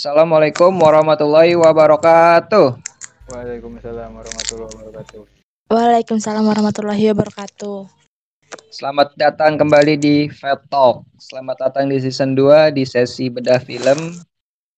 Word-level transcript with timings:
Assalamualaikum 0.00 0.80
warahmatullahi 0.80 1.60
wabarakatuh. 1.60 2.72
Waalaikumsalam 3.28 4.16
warahmatullahi 4.16 4.72
wabarakatuh. 4.72 5.22
Waalaikumsalam 5.68 6.40
warahmatullahi 6.40 7.04
wabarakatuh. 7.12 7.84
Selamat 8.72 9.12
datang 9.20 9.60
kembali 9.60 10.00
di 10.00 10.32
Fat 10.32 10.64
Talk. 10.72 11.04
Selamat 11.20 11.68
datang 11.68 11.92
di 11.92 12.00
season 12.00 12.32
2 12.32 12.72
di 12.72 12.88
sesi 12.88 13.28
bedah 13.28 13.60
film 13.60 14.16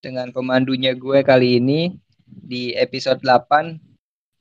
dengan 0.03 0.35
pemandunya 0.35 0.91
gue 0.91 1.23
kali 1.23 1.63
ini 1.63 1.95
di 2.27 2.75
episode 2.75 3.23
8. 3.23 3.79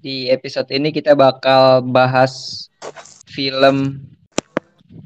Di 0.02 0.34
episode 0.34 0.74
ini 0.74 0.90
kita 0.90 1.14
bakal 1.14 1.86
bahas 1.86 2.66
film 3.30 4.02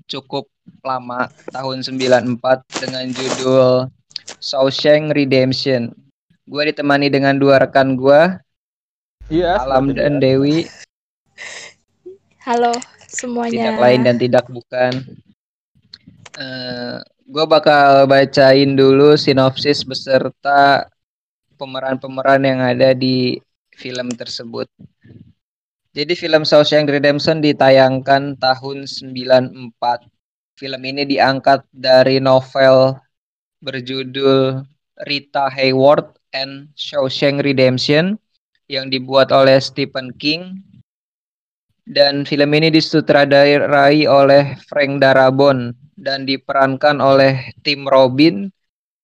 cukup 0.07 0.47
lama 0.87 1.28
tahun 1.51 1.83
94 1.83 2.64
dengan 2.79 3.11
judul 3.11 3.92
Shawshank 4.39 5.14
Redemption. 5.14 5.92
Gue 6.46 6.70
ditemani 6.70 7.10
dengan 7.10 7.36
dua 7.38 7.57
rekan 7.57 7.98
gue, 7.98 8.38
Iya. 9.25 9.58
Alam 9.58 9.89
seperti 9.89 9.98
dan 9.98 10.14
biasa. 10.14 10.21
Dewi, 10.21 10.58
Halo 12.46 12.74
semuanya. 13.10 13.74
tidak 13.74 13.78
lain 13.82 14.02
dan 14.06 14.16
tidak 14.21 14.46
bukan. 14.46 14.94
Eh, 16.38 16.98
gue 17.25 17.46
bakal 17.50 18.06
bacain 18.06 18.78
dulu 18.78 19.18
sinopsis 19.18 19.82
beserta 19.82 20.86
pemeran-pemeran 21.58 22.46
yang 22.46 22.61
ada 22.61 22.94
di 22.94 23.42
film 23.74 24.14
tersebut. 24.14 24.70
Jadi 25.96 26.14
film 26.14 26.46
Shawshank 26.46 26.86
Redemption 26.86 27.42
ditayangkan 27.42 28.38
tahun 28.38 28.86
94. 28.86 30.06
Film 30.54 30.82
ini 30.86 31.08
diangkat 31.08 31.66
dari 31.74 32.22
novel 32.22 33.00
berjudul 33.66 34.61
Rita 35.09 35.49
Hayworth 35.49 36.13
and 36.38 36.69
Shawshank 36.77 37.41
Redemption 37.41 38.21
yang 38.69 38.94
dibuat 38.94 39.33
oleh 39.33 39.58
Stephen 39.58 40.13
King 40.21 40.61
dan 41.86 42.25
film 42.25 42.49
ini 42.53 42.69
disutradarai 42.69 44.05
oleh 44.05 44.58
Frank 44.69 45.02
Darabont 45.02 45.73
dan 45.97 46.30
diperankan 46.30 47.02
oleh 47.02 47.53
Tim 47.66 47.89
Robin 47.89 48.49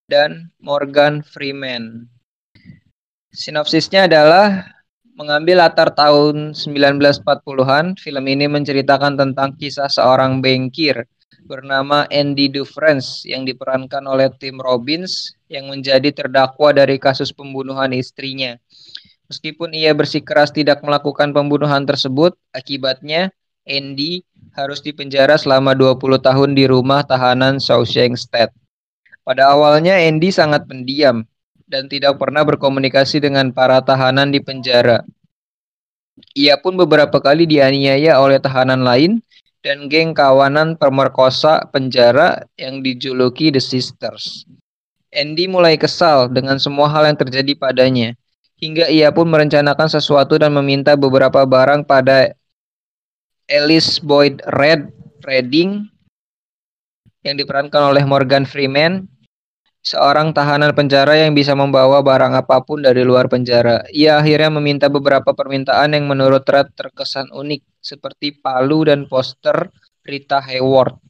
dan 0.10 0.54
Morgan 0.62 1.26
Freeman. 1.26 2.10
Sinopsisnya 3.32 4.12
adalah 4.12 4.66
mengambil 5.16 5.64
latar 5.64 5.94
tahun 5.94 6.58
1940-an, 6.58 7.96
film 7.96 8.26
ini 8.28 8.50
menceritakan 8.50 9.16
tentang 9.16 9.56
kisah 9.56 9.88
seorang 9.88 10.44
bankir 10.44 11.06
bernama 11.46 12.08
Andy 12.12 12.52
Dufresne 12.52 13.28
yang 13.28 13.48
diperankan 13.48 14.04
oleh 14.06 14.32
Tim 14.38 14.60
Robbins 14.60 15.36
yang 15.52 15.72
menjadi 15.72 16.12
terdakwa 16.12 16.72
dari 16.72 17.00
kasus 17.02 17.32
pembunuhan 17.32 17.92
istrinya. 17.96 18.60
Meskipun 19.32 19.72
ia 19.72 19.96
bersikeras 19.96 20.52
tidak 20.52 20.84
melakukan 20.84 21.32
pembunuhan 21.32 21.88
tersebut, 21.88 22.36
akibatnya 22.52 23.32
Andy 23.64 24.28
harus 24.52 24.84
dipenjara 24.84 25.40
selama 25.40 25.72
20 25.72 26.20
tahun 26.20 26.52
di 26.52 26.68
rumah 26.68 27.08
tahanan 27.08 27.62
Shawshank 27.62 28.20
State. 28.20 28.52
Pada 29.24 29.54
awalnya 29.54 29.96
Andy 29.96 30.34
sangat 30.34 30.68
pendiam 30.68 31.24
dan 31.64 31.88
tidak 31.88 32.20
pernah 32.20 32.44
berkomunikasi 32.44 33.24
dengan 33.24 33.56
para 33.56 33.80
tahanan 33.80 34.36
di 34.36 34.44
penjara. 34.44 35.08
Ia 36.36 36.60
pun 36.60 36.76
beberapa 36.76 37.24
kali 37.24 37.48
dianiaya 37.48 38.20
oleh 38.20 38.44
tahanan 38.44 38.84
lain 38.84 39.24
dan 39.62 39.86
geng 39.90 40.18
kawanan 40.18 40.74
pemerkosa 40.74 41.66
penjara 41.70 42.46
yang 42.58 42.82
dijuluki 42.82 43.54
The 43.54 43.62
Sisters. 43.62 44.46
Andy 45.14 45.46
mulai 45.46 45.78
kesal 45.78 46.32
dengan 46.32 46.58
semua 46.58 46.90
hal 46.90 47.06
yang 47.06 47.18
terjadi 47.20 47.54
padanya, 47.54 48.18
hingga 48.58 48.90
ia 48.90 49.14
pun 49.14 49.30
merencanakan 49.30 49.92
sesuatu 49.92 50.38
dan 50.40 50.56
meminta 50.56 50.98
beberapa 50.98 51.46
barang 51.46 51.86
pada 51.86 52.34
Alice 53.52 54.00
Boyd 54.00 54.40
Red 54.48 54.90
Redding 55.22 55.86
yang 57.22 57.36
diperankan 57.38 57.94
oleh 57.94 58.02
Morgan 58.08 58.48
Freeman, 58.50 59.06
seorang 59.86 60.34
tahanan 60.34 60.74
penjara 60.74 61.14
yang 61.22 61.38
bisa 61.38 61.54
membawa 61.54 62.02
barang 62.02 62.34
apa 62.34 62.64
pun 62.66 62.82
dari 62.82 63.06
luar 63.06 63.30
penjara. 63.30 63.86
Ia 63.94 64.18
akhirnya 64.18 64.50
meminta 64.50 64.90
beberapa 64.90 65.36
permintaan 65.36 65.94
yang 65.94 66.10
menurut 66.10 66.42
Red 66.48 66.74
terkesan 66.74 67.30
unik, 67.30 67.62
seperti 67.82 68.38
palu 68.38 68.86
dan 68.88 69.10
poster 69.10 69.74
Rita 70.06 70.40
Hayworth. 70.40 71.02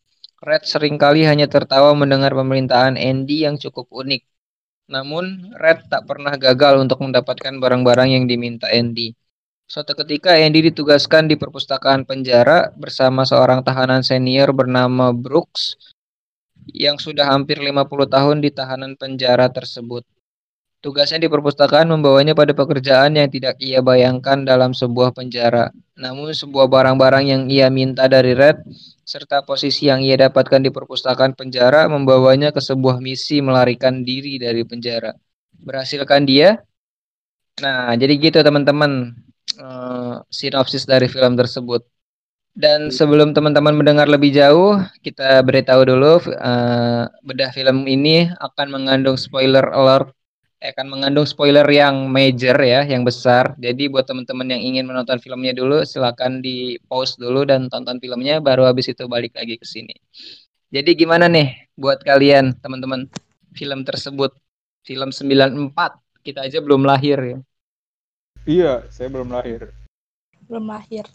Red 0.41 0.65
sering 0.65 0.97
kali 0.97 1.21
hanya 1.21 1.45
tertawa 1.45 1.93
mendengar 1.93 2.33
permintaan 2.33 2.97
Andy 2.97 3.45
yang 3.45 3.61
cukup 3.61 3.85
unik. 3.93 4.25
Namun, 4.89 5.53
Red 5.53 5.85
tak 5.85 6.09
pernah 6.09 6.33
gagal 6.33 6.81
untuk 6.81 7.05
mendapatkan 7.05 7.61
barang-barang 7.61 8.09
yang 8.17 8.25
diminta 8.25 8.65
Andy. 8.67 9.13
Suatu 9.69 9.95
ketika 9.95 10.35
Andy 10.35 10.73
ditugaskan 10.73 11.31
di 11.31 11.39
perpustakaan 11.39 12.03
penjara 12.03 12.73
bersama 12.75 13.23
seorang 13.23 13.63
tahanan 13.63 14.03
senior 14.03 14.51
bernama 14.51 15.15
Brooks 15.15 15.79
yang 16.75 16.99
sudah 16.99 17.31
hampir 17.31 17.55
50 17.55 17.87
tahun 18.09 18.37
di 18.43 18.51
tahanan 18.51 18.99
penjara 18.99 19.47
tersebut. 19.47 20.03
Tugasnya 20.81 21.21
di 21.21 21.29
perpustakaan 21.29 21.93
membawanya 21.93 22.33
pada 22.33 22.57
pekerjaan 22.57 23.13
yang 23.13 23.29
tidak 23.29 23.61
ia 23.61 23.85
bayangkan 23.85 24.41
dalam 24.41 24.73
sebuah 24.73 25.13
penjara. 25.13 25.69
Namun 25.93 26.33
sebuah 26.33 26.65
barang-barang 26.65 27.25
yang 27.29 27.41
ia 27.53 27.69
minta 27.69 28.09
dari 28.09 28.33
Red 28.33 28.65
serta 29.05 29.45
posisi 29.45 29.85
yang 29.93 30.01
ia 30.01 30.17
dapatkan 30.17 30.57
di 30.57 30.73
perpustakaan 30.73 31.37
penjara 31.37 31.85
membawanya 31.85 32.49
ke 32.49 32.57
sebuah 32.57 32.97
misi 32.97 33.45
melarikan 33.45 34.01
diri 34.01 34.41
dari 34.41 34.65
penjara. 34.65 35.13
Berhasilkan 35.61 36.25
dia? 36.25 36.57
Nah, 37.61 37.93
jadi 37.93 38.17
gitu 38.17 38.41
teman-teman 38.41 39.13
eh, 39.61 40.15
sinopsis 40.33 40.89
dari 40.89 41.05
film 41.05 41.37
tersebut. 41.37 41.85
Dan 42.51 42.91
sebelum 42.91 43.31
teman-teman 43.31 43.77
mendengar 43.77 44.09
lebih 44.09 44.33
jauh, 44.33 44.81
kita 45.05 45.45
beritahu 45.45 45.85
dulu 45.85 46.25
eh, 46.25 47.05
bedah 47.21 47.51
film 47.53 47.85
ini 47.85 48.33
akan 48.41 48.67
mengandung 48.73 49.15
spoiler 49.19 49.69
alert, 49.71 50.09
akan 50.61 50.93
mengandung 50.93 51.25
spoiler 51.25 51.65
yang 51.65 52.05
major 52.05 52.53
ya, 52.61 52.85
yang 52.85 53.01
besar. 53.01 53.57
Jadi 53.57 53.89
buat 53.89 54.05
teman-teman 54.05 54.45
yang 54.53 54.61
ingin 54.61 54.85
menonton 54.85 55.17
filmnya 55.17 55.57
dulu, 55.57 55.81
silakan 55.81 56.37
di 56.37 56.77
pause 56.85 57.17
dulu 57.17 57.49
dan 57.49 57.65
tonton 57.65 57.97
filmnya, 57.97 58.37
baru 58.37 58.69
habis 58.69 58.93
itu 58.93 59.09
balik 59.09 59.33
lagi 59.33 59.57
ke 59.57 59.65
sini. 59.65 59.97
Jadi 60.69 60.93
gimana 60.93 61.25
nih 61.25 61.73
buat 61.73 62.05
kalian 62.05 62.61
teman-teman 62.61 63.09
film 63.57 63.81
tersebut? 63.81 64.37
Film 64.81 65.13
94, 65.13 65.73
kita 66.25 66.45
aja 66.45 66.57
belum 66.61 66.85
lahir 66.85 67.17
ya. 67.21 67.37
Iya, 68.45 68.73
saya 68.89 69.09
belum 69.13 69.29
lahir. 69.29 69.69
Belum 70.49 70.65
lahir. 70.65 71.05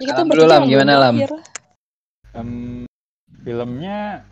Ya, 0.00 0.12
kita 0.12 0.24
dulu, 0.24 0.48
Lam. 0.48 0.64
Gimana, 0.64 0.96
belum 0.96 1.04
Lam? 1.04 1.16
lahir. 1.20 1.32
Em, 2.32 2.50
filmnya 3.44 4.24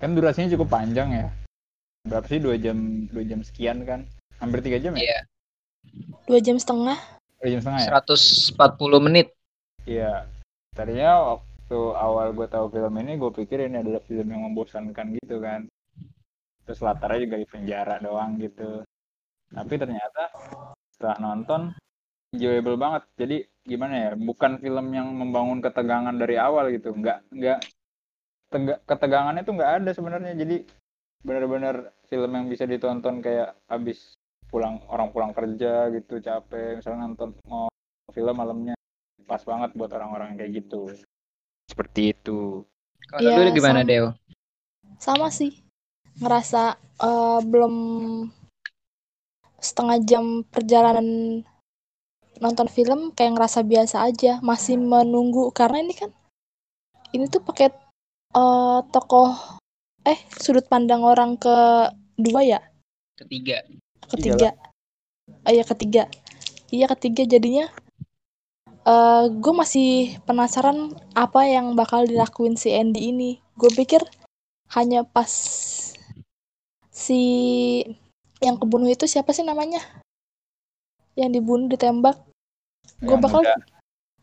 kan 0.00 0.16
durasinya 0.16 0.56
cukup 0.56 0.72
panjang 0.72 1.08
ya. 1.12 1.28
Berapa 2.02 2.26
sih 2.26 2.42
dua 2.42 2.58
jam 2.58 3.06
dua 3.14 3.22
jam 3.22 3.40
sekian 3.46 3.86
kan? 3.86 4.02
Hampir 4.42 4.58
tiga 4.58 4.78
jam 4.82 4.98
ya? 4.98 5.02
Iya, 5.06 5.18
Dua 6.26 6.40
jam 6.42 6.58
setengah. 6.58 6.98
Dua 7.38 7.48
jam 7.48 7.60
setengah 7.62 7.80
ya? 7.86 7.90
140 8.58 9.06
menit. 9.06 9.26
Iya. 9.86 10.26
Tadinya 10.74 11.38
waktu 11.38 11.78
awal 11.94 12.34
gue 12.34 12.46
tahu 12.50 12.74
film 12.74 12.94
ini, 12.98 13.14
gue 13.20 13.30
pikir 13.30 13.70
ini 13.70 13.86
adalah 13.86 14.02
film 14.02 14.26
yang 14.34 14.42
membosankan 14.50 15.14
gitu 15.22 15.38
kan. 15.38 15.70
Terus 16.66 16.80
latarnya 16.82 17.22
juga 17.22 17.36
di 17.38 17.46
penjara 17.46 17.96
doang 18.02 18.34
gitu. 18.42 18.82
Tapi 19.52 19.74
ternyata 19.78 20.22
setelah 20.90 21.16
nonton 21.22 21.70
enjoyable 22.34 22.78
banget. 22.80 23.02
Jadi 23.14 23.36
gimana 23.62 23.94
ya? 23.94 24.10
Bukan 24.18 24.58
film 24.58 24.86
yang 24.90 25.06
membangun 25.12 25.62
ketegangan 25.62 26.18
dari 26.18 26.34
awal 26.34 26.66
gitu. 26.74 26.90
Nggak 26.90 27.30
nggak 27.30 27.58
tega- 28.50 28.80
ketegangannya 28.90 29.42
tuh 29.46 29.54
nggak 29.54 29.72
ada 29.82 29.90
sebenarnya. 29.94 30.34
Jadi 30.34 30.66
benar-benar 31.22 31.94
film 32.12 32.28
yang 32.36 32.46
bisa 32.52 32.68
ditonton 32.68 33.24
kayak 33.24 33.56
habis 33.72 34.20
pulang 34.52 34.84
orang 34.92 35.08
pulang 35.08 35.32
kerja 35.32 35.88
gitu 35.96 36.20
capek 36.20 36.76
misalnya 36.76 37.08
nonton 37.08 37.32
mau 37.48 37.72
film 38.12 38.36
malamnya 38.36 38.76
pas 39.24 39.40
banget 39.40 39.72
buat 39.72 39.88
orang-orang 39.96 40.36
yang 40.36 40.38
kayak 40.44 40.52
gitu 40.60 40.92
seperti 41.72 42.12
itu 42.12 42.68
Kalau 43.08 43.28
Iya, 43.28 43.44
lu 43.44 43.50
gimana, 43.56 43.80
sama. 43.82 43.88
Dew? 43.90 44.04
Sama 45.00 45.26
sih. 45.32 45.52
Ngerasa 46.20 46.76
eh, 47.00 47.40
belum 47.44 47.74
setengah 49.56 49.98
jam 50.04 50.24
perjalanan 50.48 51.40
nonton 52.40 52.68
film 52.68 53.10
kayak 53.16 53.36
ngerasa 53.36 53.64
biasa 53.64 54.04
aja. 54.06 54.38
Masih 54.44 54.76
menunggu 54.76 55.50
karena 55.50 55.82
ini 55.82 55.94
kan 55.96 56.10
ini 57.12 57.24
tuh 57.28 57.42
pakai 57.42 57.72
eh, 58.36 58.80
tokoh 58.92 59.58
eh 60.02 60.18
sudut 60.38 60.66
pandang 60.66 61.02
orang 61.02 61.36
kedua 62.22 62.46
ya? 62.46 62.62
Ketiga. 63.18 63.66
ketiga. 64.14 64.54
Oh 65.42 65.50
iya 65.50 65.66
ketiga. 65.66 66.06
Iya 66.70 66.86
ketiga 66.94 67.26
jadinya. 67.26 67.66
Eh 68.86 69.24
gue 69.26 69.54
masih 69.54 70.22
penasaran 70.22 70.94
apa 71.18 71.42
yang 71.50 71.74
bakal 71.74 72.06
dilakuin 72.06 72.54
si 72.54 72.70
Andy 72.70 73.10
ini. 73.10 73.42
Gue 73.58 73.74
pikir 73.74 74.06
hanya 74.70 75.02
pas 75.02 75.30
si 76.94 77.20
yang 78.38 78.54
kebunuh 78.62 78.86
itu 78.86 79.10
siapa 79.10 79.34
sih 79.34 79.42
namanya? 79.42 79.82
Yang 81.18 81.42
dibunuh 81.42 81.66
ditembak. 81.66 82.22
Gue 83.02 83.18
bakal 83.18 83.42
muda. 83.42 83.58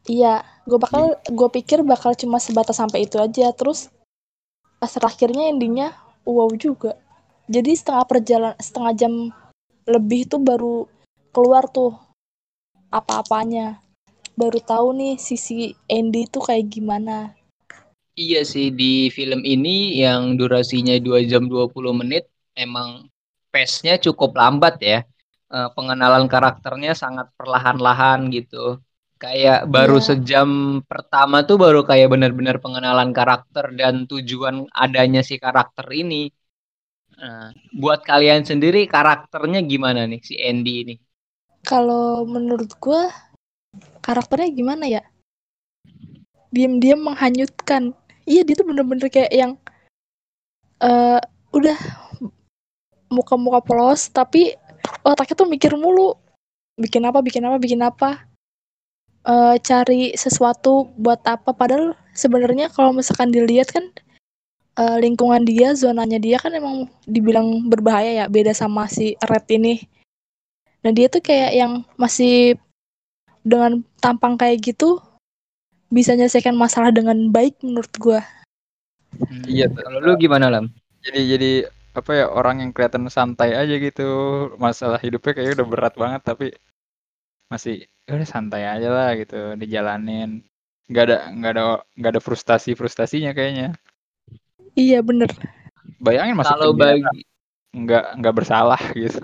iya 0.07 0.33
gue 0.63 0.79
bakal 0.79 1.19
gue 1.27 1.49
pikir 1.59 1.83
bakal 1.83 2.15
cuma 2.15 2.39
sebatas 2.39 2.79
sampai 2.79 3.03
itu 3.03 3.19
aja. 3.19 3.51
Terus 3.51 3.91
pas 4.79 4.87
terakhirnya 4.87 5.51
endingnya 5.51 5.91
wow 6.23 6.47
juga 6.55 6.95
jadi 7.49 7.71
setengah 7.73 8.05
perjalanan 8.05 8.57
setengah 8.61 8.93
jam 8.93 9.13
lebih 9.89 10.29
tuh 10.29 10.37
baru 10.37 10.85
keluar 11.33 11.65
tuh 11.65 11.97
apa-apanya 12.93 13.81
baru 14.37 14.61
tahu 14.61 14.87
nih 14.93 15.13
sisi 15.17 15.73
Andy 15.89 16.29
tuh 16.29 16.45
kayak 16.45 16.69
gimana 16.69 17.33
Iya 18.19 18.43
sih 18.43 18.67
di 18.75 19.07
film 19.15 19.41
ini 19.47 19.95
yang 20.03 20.35
durasinya 20.35 20.91
2 20.99 21.23
jam 21.23 21.47
20 21.47 21.95
menit 21.95 22.27
emang 22.51 23.07
pace-nya 23.47 23.95
cukup 23.95 24.35
lambat 24.35 24.75
ya. 24.83 24.99
Eh, 25.49 25.69
pengenalan 25.73 26.27
karakternya 26.27 26.91
sangat 26.93 27.31
perlahan-lahan 27.39 28.27
gitu. 28.35 28.83
Kayak 29.23 29.71
baru 29.71 29.97
Iya. 29.99 30.05
sejam 30.13 30.49
pertama 30.83 31.47
tuh 31.47 31.57
baru 31.63 31.81
kayak 31.87 32.11
benar-benar 32.11 32.59
pengenalan 32.59 33.15
karakter 33.15 33.71
dan 33.79 34.03
tujuan 34.11 34.67
adanya 34.75 35.23
si 35.23 35.39
karakter 35.39 35.87
ini. 35.95 36.27
Nah, 37.19 37.51
buat 37.75 37.99
kalian 38.07 38.47
sendiri 38.47 38.87
karakternya 38.87 39.59
gimana 39.67 40.07
nih 40.07 40.21
si 40.23 40.39
Andy 40.39 40.73
ini? 40.87 40.95
kalau 41.63 42.23
menurut 42.23 42.71
gue 42.79 43.01
karakternya 43.99 44.49
gimana 44.53 44.85
ya? 44.87 45.03
Diam-diam 46.49 47.03
menghanyutkan. 47.03 47.93
Iya 48.25 48.45
dia 48.45 48.55
tuh 48.57 48.67
bener-bener 48.67 49.09
kayak 49.09 49.31
yang 49.33 49.51
eh 50.79 51.19
udah 51.51 51.77
muka-muka 53.09 53.59
polos 53.65 54.07
tapi 54.09 54.55
otaknya 55.03 55.35
tuh 55.35 55.49
mikir 55.49 55.75
mulu. 55.75 56.15
Bikin 56.79 57.03
apa 57.03 57.19
bikin 57.19 57.43
apa 57.45 57.57
bikin 57.59 57.81
apa. 57.83 58.25
Eh 59.27 59.55
cari 59.61 60.15
sesuatu 60.15 60.89
buat 60.97 61.21
apa. 61.27 61.53
Padahal 61.53 61.93
sebenarnya 62.15 62.71
kalau 62.71 62.95
misalkan 62.95 63.29
dilihat 63.29 63.69
kan 63.69 63.91
eh, 64.79 64.97
lingkungan 65.03 65.43
dia 65.43 65.75
zonanya 65.75 66.17
dia 66.25 66.37
kan 66.43 66.51
emang 66.55 66.75
dibilang 67.05 67.67
berbahaya 67.71 68.11
ya 68.23 68.25
beda 68.31 68.53
sama 68.55 68.87
si 68.95 69.15
Red 69.19 69.45
ini. 69.57 69.75
Nah 70.83 70.91
dia 70.95 71.07
tuh 71.11 71.21
kayak 71.23 71.51
yang 71.61 71.71
masih 71.99 72.55
dengan 73.43 73.83
tampang 74.03 74.35
kayak 74.39 74.59
gitu 74.63 74.99
bisa 75.89 76.13
menyelesaikan 76.13 76.55
masalah 76.55 76.91
dengan 76.93 77.17
baik 77.35 77.59
menurut 77.65 77.93
gua. 77.97 78.21
Iya, 79.49 79.65
Hmm, 79.67 79.75
Kalau 79.79 79.99
lu 80.05 80.13
gimana 80.21 80.47
Lam? 80.53 80.65
jadi 81.01 81.21
jadi 81.33 81.51
apa 81.95 82.11
ya 82.13 82.25
orang 82.29 82.55
yang 82.63 82.71
kelihatan 82.75 83.07
santai 83.09 83.55
aja 83.57 83.75
gitu. 83.81 84.03
Masalah 84.59 84.99
hidupnya 85.01 85.31
kayaknya 85.35 85.55
udah 85.63 85.67
berat 85.67 85.93
banget 85.97 86.21
tapi 86.23 86.45
masih 87.49 87.75
"Ya 88.05 88.11
udah 88.17 88.29
santai 88.29 88.63
aja 88.65 88.89
lah 88.89 89.09
gitu 89.17 89.57
dijalanin. 89.61 90.45
Nggak 90.89 91.03
ada 91.07 91.17
nggak 91.33 91.51
ada 91.55 91.63
nggak 91.97 92.11
ada 92.13 92.21
frustasi 92.21 92.69
frustasinya 92.77 93.31
kayaknya 93.37 93.67
iya 94.81 94.99
bener 95.07 95.29
bayangin 95.99 96.35
masuk 96.39 96.55
Kalau 96.55 96.71
bagi 96.73 97.23
nggak 97.75 98.05
nggak 98.19 98.35
bersalah 98.35 98.81
gitu 98.97 99.19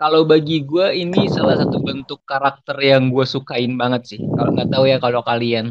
Kalau 0.00 0.22
bagi 0.32 0.64
gue 0.70 0.86
ini 1.04 1.28
salah 1.36 1.56
satu 1.60 1.78
bentuk 1.88 2.20
karakter 2.30 2.76
yang 2.90 3.02
gue 3.14 3.24
sukain 3.34 3.72
banget 3.82 4.02
sih. 4.16 4.20
Kalau 4.36 4.50
nggak 4.56 4.70
tahu 4.72 4.84
ya 4.92 4.96
kalau 5.04 5.20
kalian. 5.30 5.66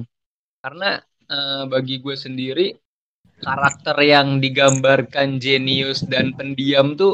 Karena 0.63 0.89
eh, 1.35 1.63
bagi 1.73 1.95
gue 2.05 2.15
sendiri 2.25 2.67
karakter 3.47 3.97
yang 4.13 4.27
digambarkan 4.43 5.29
jenius 5.43 5.99
dan 6.13 6.25
pendiam 6.37 6.87
tuh 7.01 7.13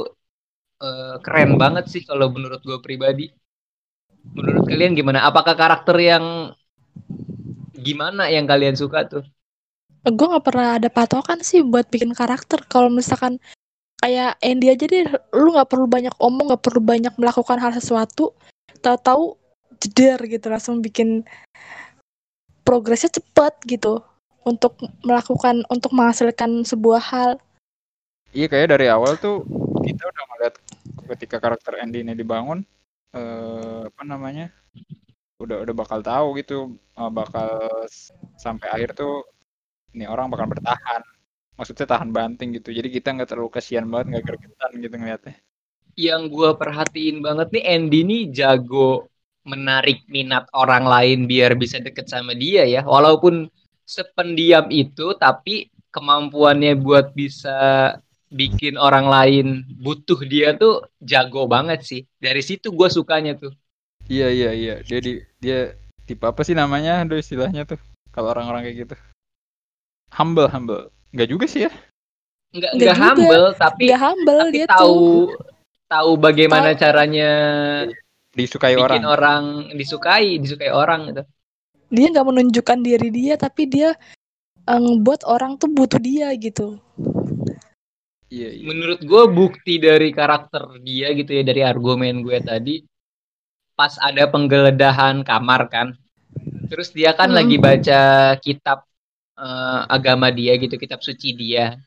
eh, 0.88 1.16
keren 1.26 1.52
banget 1.64 1.86
sih 1.94 2.02
kalau 2.10 2.28
menurut 2.36 2.62
gue 2.70 2.80
pribadi. 2.86 3.26
Menurut 4.36 4.64
kalian 4.72 4.94
gimana? 5.00 5.20
Apakah 5.30 5.56
karakter 5.62 5.96
yang 6.12 6.26
gimana 7.88 8.24
yang 8.36 8.46
kalian 8.52 8.76
suka 8.82 9.00
tuh? 9.12 9.24
Gue 10.08 10.28
nggak 10.28 10.46
pernah 10.46 10.80
ada 10.80 10.90
patokan 10.92 11.44
sih 11.44 11.64
buat 11.64 11.88
bikin 11.92 12.16
karakter. 12.16 12.64
Kalau 12.68 12.88
misalkan 12.88 13.40
kayak 14.00 14.40
Andy 14.40 14.72
aja 14.72 14.86
deh 14.88 15.06
lu 15.36 15.52
nggak 15.52 15.70
perlu 15.70 15.88
banyak 15.90 16.14
omong 16.22 16.54
nggak 16.54 16.64
perlu 16.64 16.82
banyak 16.82 17.14
melakukan 17.18 17.58
hal 17.58 17.74
sesuatu 17.74 18.32
tahu-tahu 18.80 19.36
jeder 19.82 20.22
gitu 20.30 20.48
langsung 20.48 20.80
bikin 20.80 21.26
progresnya 22.62 23.10
cepat 23.10 23.58
gitu 23.66 24.00
untuk 24.46 24.80
melakukan 25.04 25.66
untuk 25.68 25.92
menghasilkan 25.92 26.64
sebuah 26.64 27.04
hal. 27.04 27.32
Iya 28.32 28.48
kayak 28.48 28.76
dari 28.76 28.88
awal 28.88 29.16
tuh 29.20 29.44
kita 29.84 30.04
udah 30.08 30.24
ngeliat 30.32 30.56
ketika 31.16 31.40
karakter 31.40 31.80
Andy 31.80 32.04
ini 32.04 32.14
dibangun 32.16 32.64
eh, 33.16 33.82
apa 33.88 34.04
namanya 34.04 34.52
udah 35.40 35.64
udah 35.64 35.76
bakal 35.76 36.00
tahu 36.04 36.28
gitu 36.40 36.76
eh, 36.76 37.12
bakal 37.12 37.50
sampai 38.36 38.68
akhir 38.72 38.96
tuh 39.00 39.24
ini 39.96 40.06
orang 40.08 40.28
bakal 40.32 40.48
bertahan 40.50 41.02
maksudnya 41.58 41.86
tahan 41.90 42.10
banting 42.14 42.50
gitu 42.58 42.70
jadi 42.76 42.88
kita 42.92 43.08
nggak 43.16 43.30
terlalu 43.32 43.50
kasihan 43.54 43.86
banget 43.88 44.06
nggak 44.18 44.26
gregetan 44.28 44.72
gitu 44.84 44.96
ngeliatnya 44.98 45.36
Yang 45.98 46.24
gue 46.36 46.50
perhatiin 46.62 47.18
banget 47.26 47.48
nih 47.56 47.64
Andy 47.74 48.00
nih 48.06 48.24
jago 48.38 49.10
menarik 49.48 50.04
minat 50.12 50.46
orang 50.54 50.86
lain 50.86 51.20
biar 51.32 51.56
bisa 51.58 51.80
deket 51.82 52.06
sama 52.12 52.36
dia 52.38 52.64
ya. 52.68 52.82
Walaupun 52.86 53.48
sependiam 53.88 54.68
itu 54.70 55.16
tapi 55.18 55.72
kemampuannya 55.96 56.78
buat 56.78 57.16
bisa 57.16 57.58
bikin 58.30 58.76
orang 58.78 59.08
lain 59.08 59.48
butuh 59.80 60.20
dia 60.28 60.54
tuh 60.54 60.86
jago 61.02 61.48
banget 61.50 61.80
sih. 61.90 62.02
Dari 62.20 62.44
situ 62.44 62.68
gue 62.76 62.90
sukanya 62.92 63.34
tuh. 63.40 63.54
iya 64.08 64.28
iya 64.32 64.52
iya 64.56 64.76
dia 64.88 65.00
di 65.06 65.12
dia 65.44 65.76
tipe 66.08 66.24
apa 66.32 66.42
sih 66.48 66.56
namanya 66.56 67.04
aduh 67.04 67.20
istilahnya 67.20 67.62
tuh 67.68 67.80
kalau 68.16 68.32
orang-orang 68.34 68.62
kayak 68.68 68.78
gitu 68.88 68.96
humble 70.18 70.50
humble 70.50 70.90
nggak 71.14 71.30
juga 71.30 71.46
sih 71.48 71.70
ya 71.70 71.72
Nggak, 72.48 72.72
Nggak 72.74 72.74
nggak 72.74 72.96
juga. 72.96 73.06
humble 73.06 73.46
tapi, 73.56 73.82
dia 73.86 73.98
humble 74.00 74.40
tapi 74.42 74.56
dia 74.56 74.66
tahu 74.68 74.88
tuh 74.88 75.26
tahu 75.88 76.12
bagaimana 76.18 76.70
Tahu. 76.74 76.80
caranya 76.80 77.32
disukai 78.34 78.74
bikin 78.76 78.84
orang 78.84 79.04
orang 79.06 79.44
disukai, 79.74 80.28
disukai 80.38 80.70
orang 80.70 81.02
gitu. 81.10 81.24
dia 81.90 82.08
nggak 82.12 82.28
menunjukkan 82.28 82.80
diri 82.82 83.10
dia 83.10 83.34
tapi 83.36 83.64
dia 83.66 83.90
eh, 84.64 84.80
ngebuat 84.80 85.24
orang 85.24 85.56
tuh 85.56 85.70
butuh 85.70 86.00
dia 86.00 86.32
gitu 86.36 86.80
iya 88.28 88.50
iya 88.52 88.64
menurut 88.64 89.00
gue 89.00 89.24
bukti 89.28 89.80
dari 89.80 90.12
karakter 90.12 90.80
dia 90.84 91.12
gitu 91.16 91.32
ya 91.32 91.44
dari 91.44 91.62
argumen 91.64 92.24
gue 92.24 92.40
tadi 92.44 92.84
pas 93.76 93.96
ada 94.00 94.28
penggeledahan 94.28 95.22
kamar 95.24 95.68
kan 95.68 95.88
terus 96.68 96.92
dia 96.92 97.12
kan 97.12 97.32
Hmm. 97.32 97.38
lagi 97.40 97.56
baca 97.60 98.02
kitab 98.40 98.87
eh, 99.38 99.82
agama 99.88 100.28
dia 100.30 100.58
gitu 100.58 100.76
kitab 100.76 101.00
suci 101.02 101.34
dia 101.34 101.78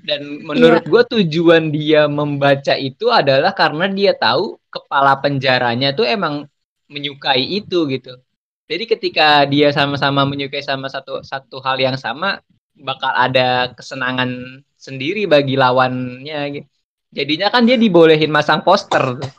dan 0.00 0.40
menurut 0.40 0.80
gue 0.88 1.02
tujuan 1.20 1.68
dia 1.68 2.08
membaca 2.08 2.72
itu 2.72 3.12
adalah 3.12 3.52
karena 3.52 3.84
dia 3.88 4.12
tahu 4.16 4.56
kepala 4.72 5.12
penjaranya 5.20 5.92
tuh 5.92 6.08
emang 6.08 6.48
menyukai 6.88 7.44
itu 7.44 7.84
gitu 7.86 8.16
jadi 8.64 8.84
ketika 8.86 9.44
dia 9.44 9.68
sama-sama 9.74 10.24
menyukai 10.24 10.64
sama 10.64 10.88
satu 10.88 11.20
satu 11.20 11.60
hal 11.60 11.76
yang 11.76 12.00
sama 12.00 12.40
bakal 12.80 13.12
ada 13.12 13.76
kesenangan 13.76 14.62
sendiri 14.80 15.28
bagi 15.28 15.52
lawannya 15.52 16.40
gitu. 16.56 16.68
Jadinya 17.10 17.50
kan 17.50 17.66
dia 17.66 17.74
dibolehin 17.76 18.30
masang 18.30 18.62
poster 18.64 19.18
tuh. 19.20 19.30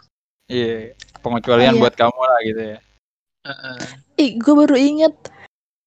iya 0.46 0.92
pengecualian 1.24 1.74
Iya. 1.74 1.82
buat 1.82 1.96
kamu 1.96 2.22
lah 2.22 2.40
gitu 2.46 2.62
ya 2.76 2.80
Heeh. 3.42 3.78
Ih, 4.22 4.32
gue 4.38 4.54
baru 4.54 4.76
inget 4.78 5.16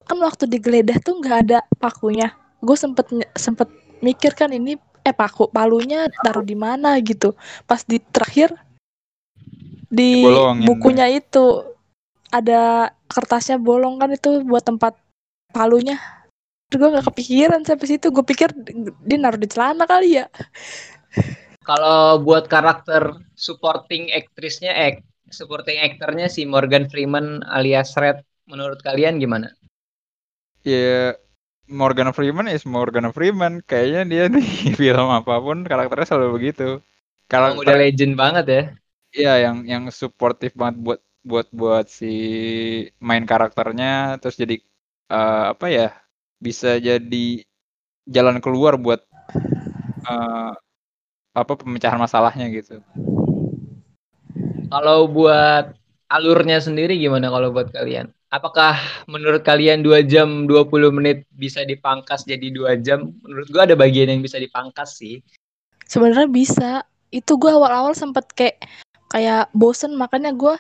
kan 0.05 0.19
waktu 0.21 0.45
digeledah 0.49 1.01
tuh 1.01 1.19
nggak 1.21 1.39
ada 1.49 1.59
pakunya. 1.81 2.33
Gue 2.61 2.77
sempet 2.77 3.09
sempet 3.37 3.69
mikir 4.05 4.37
kan 4.37 4.53
ini 4.53 4.77
eh 5.05 5.13
paku 5.13 5.53
palunya 5.53 6.09
taruh 6.25 6.45
di 6.45 6.57
mana 6.57 6.97
gitu. 7.01 7.37
Pas 7.69 7.85
di 7.85 8.01
terakhir 8.01 8.53
di 9.89 10.25
Dibolongin. 10.25 10.67
bukunya 10.69 11.07
itu 11.13 11.75
ada 12.33 12.91
kertasnya 13.07 13.61
bolong 13.61 14.01
kan 14.01 14.11
itu 14.13 14.43
buat 14.43 14.65
tempat 14.65 14.97
palunya. 15.53 16.01
Gue 16.73 16.89
nggak 16.91 17.07
kepikiran 17.13 17.63
sampai 17.63 17.87
situ. 17.87 18.09
Gue 18.11 18.25
pikir 18.25 18.51
dia 19.05 19.19
naruh 19.21 19.39
di 19.39 19.49
celana 19.49 19.85
kali 19.85 20.21
ya. 20.21 20.27
Kalau 21.65 22.21
buat 22.21 22.45
karakter 22.45 23.17
supporting 23.33 24.13
aktrisnya 24.13 24.73
eh 24.77 25.01
supporting 25.33 25.81
aktornya 25.81 26.29
si 26.29 26.45
Morgan 26.45 26.91
Freeman 26.93 27.41
alias 27.49 27.97
Red 27.97 28.21
menurut 28.45 28.85
kalian 28.85 29.17
gimana? 29.17 29.49
Ya 30.65 31.15
Morgan 31.81 32.11
Freeman 32.17 32.49
is 32.57 32.65
Morgan 32.77 33.09
Freeman 33.17 33.55
kayaknya 33.71 34.03
dia 34.13 34.25
di 34.35 34.43
film 34.81 35.09
apa 35.19 35.35
pun 35.47 35.59
karakternya 35.71 36.07
selalu 36.09 36.31
begitu 36.39 36.69
Emang 37.37 37.55
udah 37.63 37.75
legend 37.81 38.13
banget 38.21 38.45
ya. 38.55 38.61
iya 39.17 39.31
yang 39.45 39.57
yang 39.73 39.85
suportif 40.01 40.51
banget 40.61 40.77
buat 40.87 41.01
buat 41.31 41.47
buat 41.61 41.85
si 41.99 42.07
main 43.09 43.25
karakternya 43.31 44.19
terus 44.21 44.37
jadi 44.43 44.55
eh, 45.15 45.45
apa 45.53 45.67
ya 45.77 45.87
bisa 46.47 46.69
jadi 46.89 47.17
jalan 48.15 48.39
keluar 48.45 48.75
buat 48.85 49.01
eh, 50.09 50.51
apa 51.41 51.53
pemecahan 51.61 52.01
masalahnya 52.01 52.47
gitu 52.53 52.81
Kalau 54.73 54.99
buat 55.17 55.65
alurnya 56.15 56.57
sendiri 56.67 56.93
gimana 57.05 57.27
kalau 57.35 57.49
buat 57.55 57.69
kalian? 57.77 58.07
Apakah 58.35 58.75
menurut 59.07 59.47
kalian 59.47 59.87
2 59.87 60.11
jam 60.11 60.51
20 60.51 60.91
menit 60.91 61.23
bisa 61.31 61.63
dipangkas 61.63 62.27
jadi 62.27 62.51
2 62.51 62.83
jam? 62.83 63.15
Menurut 63.23 63.47
gua 63.55 63.63
ada 63.63 63.79
bagian 63.79 64.11
yang 64.11 64.19
bisa 64.27 64.43
dipangkas 64.43 64.99
sih. 64.99 65.23
Sebenarnya 65.87 66.27
bisa. 66.27 66.71
Itu 67.15 67.39
gua 67.39 67.55
awal-awal 67.55 67.95
sempet 67.95 68.27
kayak 68.35 68.59
kayak 69.15 69.47
bosen 69.55 69.95
makanya 69.95 70.35
gua 70.35 70.59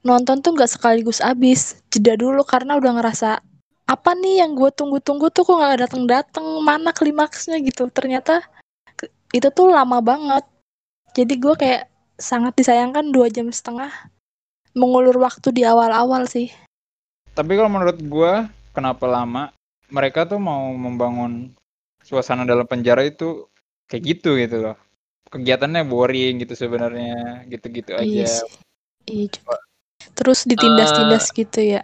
nonton 0.00 0.40
tuh 0.40 0.56
nggak 0.56 0.72
sekaligus 0.72 1.20
abis. 1.20 1.84
Jeda 1.92 2.16
dulu 2.16 2.40
karena 2.48 2.80
udah 2.80 2.96
ngerasa 2.96 3.44
apa 3.92 4.16
nih 4.16 4.40
yang 4.40 4.54
gue 4.54 4.70
tunggu-tunggu 4.72 5.28
tuh 5.34 5.42
kok 5.42 5.58
nggak 5.58 5.84
datang-datang 5.84 6.46
mana 6.62 6.94
klimaksnya 6.94 7.58
gitu 7.60 7.90
ternyata 7.90 8.40
itu 9.34 9.48
tuh 9.50 9.68
lama 9.68 9.98
banget 9.98 10.46
jadi 11.12 11.34
gue 11.36 11.54
kayak 11.58 11.82
sangat 12.16 12.54
disayangkan 12.54 13.10
dua 13.10 13.26
jam 13.28 13.50
setengah 13.50 13.90
mengulur 14.72 15.18
waktu 15.20 15.50
di 15.50 15.66
awal-awal 15.66 16.24
sih 16.30 16.48
Tapi 17.32 17.52
kalau 17.56 17.70
menurut 17.72 17.98
gua 18.04 18.52
kenapa 18.76 19.08
lama? 19.08 19.48
Mereka 19.88 20.28
tuh 20.28 20.40
mau 20.40 20.72
membangun 20.72 21.52
suasana 22.04 22.44
dalam 22.44 22.64
penjara 22.68 23.04
itu 23.04 23.48
kayak 23.88 24.02
gitu 24.04 24.36
gitu 24.36 24.56
loh. 24.60 24.76
Kegiatannya 25.32 25.88
boring 25.88 26.44
gitu 26.44 26.52
sebenarnya, 26.52 27.48
gitu-gitu 27.48 27.96
iya 27.96 28.28
aja. 28.28 28.44
sih 28.44 28.52
iya 29.08 29.26
juga. 29.32 29.56
terus 30.12 30.44
ditindas-tindas 30.46 31.30
gitu 31.34 31.60
ya 31.62 31.82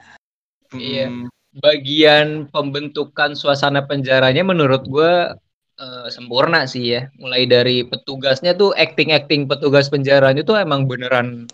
Iya. 0.77 1.09
Mm, 1.09 1.33
Bagian 1.59 2.29
pembentukan 2.53 3.33
suasana 3.33 3.89
penjaranya 3.89 4.45
menurut 4.45 4.85
gua 4.85 5.33
eh, 5.81 6.09
sempurna 6.13 6.69
sih 6.69 6.93
ya. 6.93 7.09
Mulai 7.17 7.49
dari 7.49 7.89
petugasnya 7.89 8.53
tuh 8.53 8.77
acting-acting 8.77 9.49
petugas 9.49 9.89
penjaranya 9.89 10.45
tuh 10.45 10.61
emang 10.61 10.85
beneran 10.85 11.49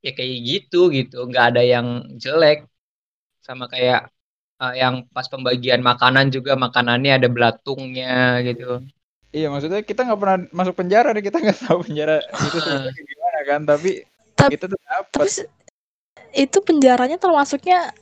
ya 0.00 0.16
kayak 0.16 0.40
gitu 0.40 0.88
gitu. 0.88 1.28
nggak 1.28 1.52
ada 1.52 1.62
yang 1.62 2.16
jelek. 2.16 2.64
Sama 3.46 3.70
kayak 3.70 4.10
eh, 4.58 4.74
yang 4.82 5.06
pas 5.14 5.30
pembagian 5.30 5.78
makanan 5.86 6.34
juga 6.34 6.58
makanannya 6.58 7.22
ada 7.22 7.28
belatungnya 7.30 8.42
gitu. 8.42 8.82
Iya 9.30 9.46
maksudnya 9.52 9.80
kita 9.86 10.02
nggak 10.02 10.20
pernah 10.20 10.38
masuk 10.50 10.74
penjara 10.80 11.14
nih 11.14 11.24
kita 11.30 11.38
nggak 11.38 11.60
tahu 11.68 11.78
penjara 11.86 12.18
itu 12.46 12.58
gimana 13.04 13.40
kan 13.46 13.60
tapi 13.68 13.90
Tap- 14.32 14.48
kita 14.48 14.64
tuh 14.66 14.78
tapi 15.12 15.28
dapat 15.28 15.28
itu 16.32 16.58
penjaranya 16.64 17.16
termasuknya 17.20 17.92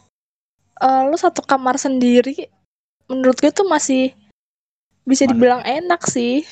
eh, 0.79 1.03
lu 1.11 1.17
satu 1.19 1.43
kamar 1.43 1.75
sendiri 1.75 2.47
menurut 3.11 3.37
gue 3.43 3.51
tuh 3.51 3.67
masih 3.67 4.15
bisa 5.05 5.27
Mana? 5.27 5.31
dibilang 5.35 5.63
enak 5.67 6.07
sih 6.07 6.47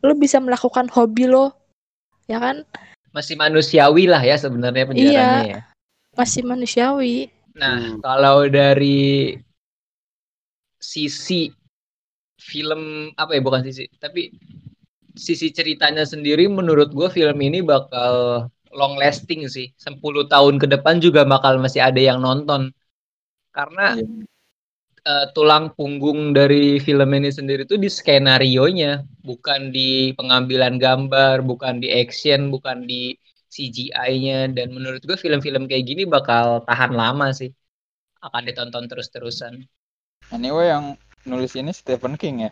lu 0.00 0.14
bisa 0.14 0.38
melakukan 0.38 0.86
hobi 0.94 1.26
lo 1.26 1.50
ya 2.30 2.38
kan 2.38 2.62
Masih 3.08 3.34
manusiawi 3.40 4.04
lah 4.04 4.20
ya 4.20 4.36
sebenarnya 4.38 4.84
penjaranya 4.84 5.40
ya. 5.42 5.60
masih 6.14 6.44
manusiawi 6.44 7.32
Nah, 7.60 7.76
Hmm. 7.76 7.98
kalau 8.04 8.46
dari 8.48 9.34
sisi 10.78 11.50
film 12.38 13.10
apa 13.18 13.30
ya 13.36 13.40
bukan 13.46 13.62
sisi, 13.66 13.84
tapi 13.98 14.30
sisi 15.18 15.48
ceritanya 15.58 16.04
sendiri 16.12 16.46
menurut 16.58 16.88
gue 16.98 17.08
film 17.10 17.38
ini 17.42 17.58
bakal 17.72 18.46
long 18.78 18.94
lasting 19.02 19.40
sih. 19.50 19.66
10 19.78 20.24
tahun 20.32 20.56
ke 20.62 20.66
depan 20.74 20.96
juga 21.02 21.22
bakal 21.26 21.58
masih 21.64 21.82
ada 21.88 22.00
yang 22.00 22.18
nonton. 22.22 22.70
Karena 23.56 23.96
Iya. 23.96 24.28
eh, 25.10 25.26
tulang 25.34 25.64
punggung 25.76 26.20
dari 26.38 26.78
film 26.86 27.08
ini 27.18 27.30
sendiri 27.38 27.62
tuh 27.70 27.78
di 27.84 27.88
skenario-nya, 27.98 29.02
bukan 29.28 29.60
di 29.76 30.12
pengambilan 30.18 30.74
gambar, 30.84 31.36
bukan 31.50 31.74
di 31.82 31.88
action, 32.02 32.40
bukan 32.54 32.78
di 32.90 33.14
CGI-nya 33.48 34.52
dan 34.52 34.72
menurut 34.76 35.00
gue 35.02 35.16
film-film 35.16 35.64
kayak 35.68 35.84
gini 35.88 36.02
bakal 36.04 36.62
tahan 36.68 36.92
lama 36.92 37.32
sih. 37.32 37.50
Akan 38.20 38.44
ditonton 38.48 38.84
terus-terusan. 38.90 39.64
anyway 40.34 40.68
yang 40.68 40.94
nulis 41.24 41.56
ini 41.56 41.72
Stephen 41.72 42.14
King 42.20 42.48
ya 42.48 42.50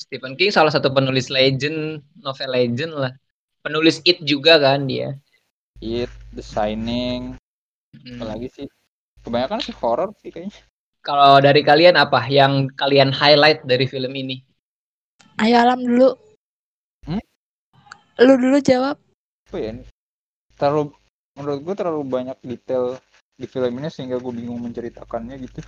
Stephen 0.00 0.32
King 0.32 0.48
salah 0.48 0.72
satu 0.72 0.88
penulis 0.88 1.28
legend, 1.28 2.00
novel 2.24 2.50
legend 2.56 2.92
lah. 2.96 3.12
Penulis 3.60 4.00
It 4.08 4.24
juga 4.24 4.56
kan 4.56 4.88
dia. 4.88 5.12
It 5.80 6.08
The 6.32 6.40
Shining 6.44 7.36
Hmm. 7.90 8.22
apalagi 8.22 8.48
sih 8.54 8.66
kebanyakan 9.26 9.60
sih 9.66 9.74
horror 9.76 10.14
sih 10.22 10.30
kayaknya 10.30 10.54
Kalau 11.02 11.40
dari 11.42 11.60
kalian 11.66 11.98
apa 11.98 12.22
yang 12.30 12.70
kalian 12.78 13.10
highlight 13.10 13.60
dari 13.66 13.84
film 13.90 14.14
ini? 14.14 14.40
ayo 15.42 15.56
alam 15.58 15.80
dulu 15.82 16.14
Hmm? 17.04 17.20
lu 18.20 18.34
dulu 18.36 18.58
jawab 18.60 18.96
apa 19.48 19.56
ya 19.58 19.68
ini 19.74 19.84
terlalu 20.60 20.82
menurut 21.36 21.60
gue 21.66 21.74
terlalu 21.80 22.02
banyak 22.16 22.38
detail 22.50 22.84
di 23.40 23.46
film 23.48 23.72
ini 23.80 23.88
sehingga 23.88 24.16
gue 24.24 24.32
bingung 24.38 24.60
menceritakannya 24.60 25.34
gitu. 25.46 25.60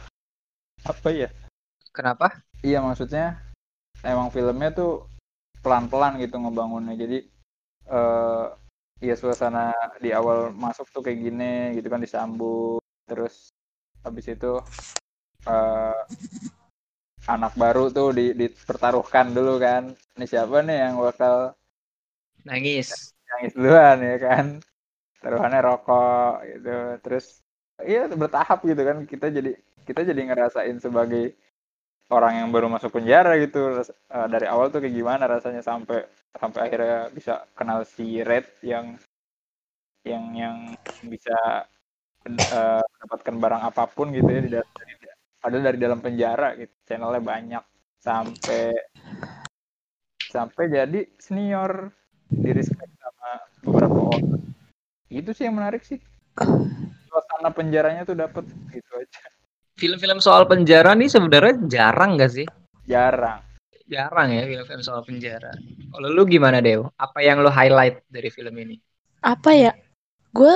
Apa 0.85 1.09
ya? 1.21 1.29
Kenapa? 1.93 2.27
iya 2.69 2.79
maksudnya 2.87 3.25
emang 4.13 4.29
filmnya 4.35 4.71
tuh 4.79 4.93
pelan-pelan 5.65 6.13
gitu 6.23 6.35
ngebangunnya. 6.43 6.95
Jadi 7.03 7.19
eh 7.97 8.47
ya 9.09 9.15
suasana 9.19 9.75
di 10.05 10.11
awal 10.19 10.39
masuk 10.65 10.87
tuh 10.95 11.03
kayak 11.05 11.19
gini 11.25 11.53
gitu 11.79 11.89
kan 11.93 12.01
disambut. 12.05 12.81
Terus 13.09 13.35
habis 14.05 14.27
itu 14.35 14.53
eh 15.49 16.01
anak 17.35 17.53
baru 17.63 17.85
tuh 17.97 18.09
di 18.19 18.27
dipertaruhkan 18.41 19.27
dulu 19.37 19.55
kan. 19.67 19.83
Ini 20.19 20.27
siapa 20.33 20.57
nih 20.67 20.79
yang 20.87 20.95
bakal 21.07 21.37
Nangis. 22.45 23.15
nangis 23.31 23.53
duluan 23.57 23.99
ya 24.11 24.17
kan 24.27 24.47
taruhannya 25.23 25.61
rokok 25.63 26.33
gitu. 26.51 26.75
Terus 27.05 27.27
iya 27.83 28.01
bertahap 28.11 28.59
gitu 28.71 28.83
kan. 28.89 28.97
Kita 29.07 29.27
jadi 29.31 29.53
kita 29.89 30.01
jadi 30.11 30.21
ngerasain 30.29 30.77
sebagai 30.79 31.35
orang 32.13 32.45
yang 32.45 32.49
baru 32.55 32.67
masuk 32.69 32.91
penjara 32.97 33.39
gitu. 33.41 33.59
Eh, 33.83 34.27
dari 34.33 34.47
awal 34.53 34.69
tuh 34.73 34.81
kayak 34.83 34.95
gimana 35.01 35.25
rasanya 35.31 35.63
sampai 35.65 36.05
sampai 36.41 36.61
akhirnya 36.67 36.99
bisa 37.17 37.33
kenal 37.59 37.79
si 37.87 38.21
Red 38.21 38.47
yang 38.67 38.87
yang 40.03 40.25
yang 40.35 40.57
bisa 41.07 41.37
eh, 42.27 42.83
mendapatkan 42.83 43.37
barang 43.43 43.63
apa 43.71 43.83
pun 43.91 44.07
gitu 44.15 44.29
ya 44.31 44.41
di 44.47 44.51
da- 44.55 44.71
dari, 44.79 44.93
ada 45.47 45.59
dari 45.67 45.79
dalam 45.79 46.01
penjara 46.05 46.49
gitu. 46.61 46.75
Channelnya 46.87 47.23
banyak. 47.23 47.65
Sampai 48.03 48.75
sampai 50.35 50.65
jadi 50.71 51.01
senior. 51.19 51.73
Di 52.43 52.51
respect 52.51 52.91
sama 52.99 53.31
beberapa 53.63 53.99
orang 54.19 54.43
itu 55.13 55.31
sih 55.31 55.45
yang 55.45 55.57
menarik 55.57 55.85
sih 55.85 56.01
suasana 57.09 57.53
penjaranya 57.53 58.03
tuh 58.03 58.17
dapet 58.17 58.45
gitu 58.73 58.93
aja 58.97 59.23
Film-film 59.73 60.21
soal 60.21 60.45
penjara 60.45 60.93
nih 60.95 61.09
sebenarnya 61.09 61.55
jarang 61.67 62.17
gak 62.17 62.33
sih? 62.33 62.47
jarang 62.85 63.41
Jarang 63.85 64.33
ya 64.33 64.47
film-film 64.47 64.81
soal 64.81 65.03
penjara. 65.05 65.53
Kalau 65.93 66.09
lu 66.09 66.25
gimana 66.25 66.65
Dew? 66.65 66.89
Apa 66.97 67.21
yang 67.21 67.45
lu 67.45 67.51
highlight 67.53 68.01
dari 68.09 68.33
film 68.33 68.57
ini? 68.57 68.77
apa 69.21 69.51
ya 69.53 69.73
gue 70.33 70.55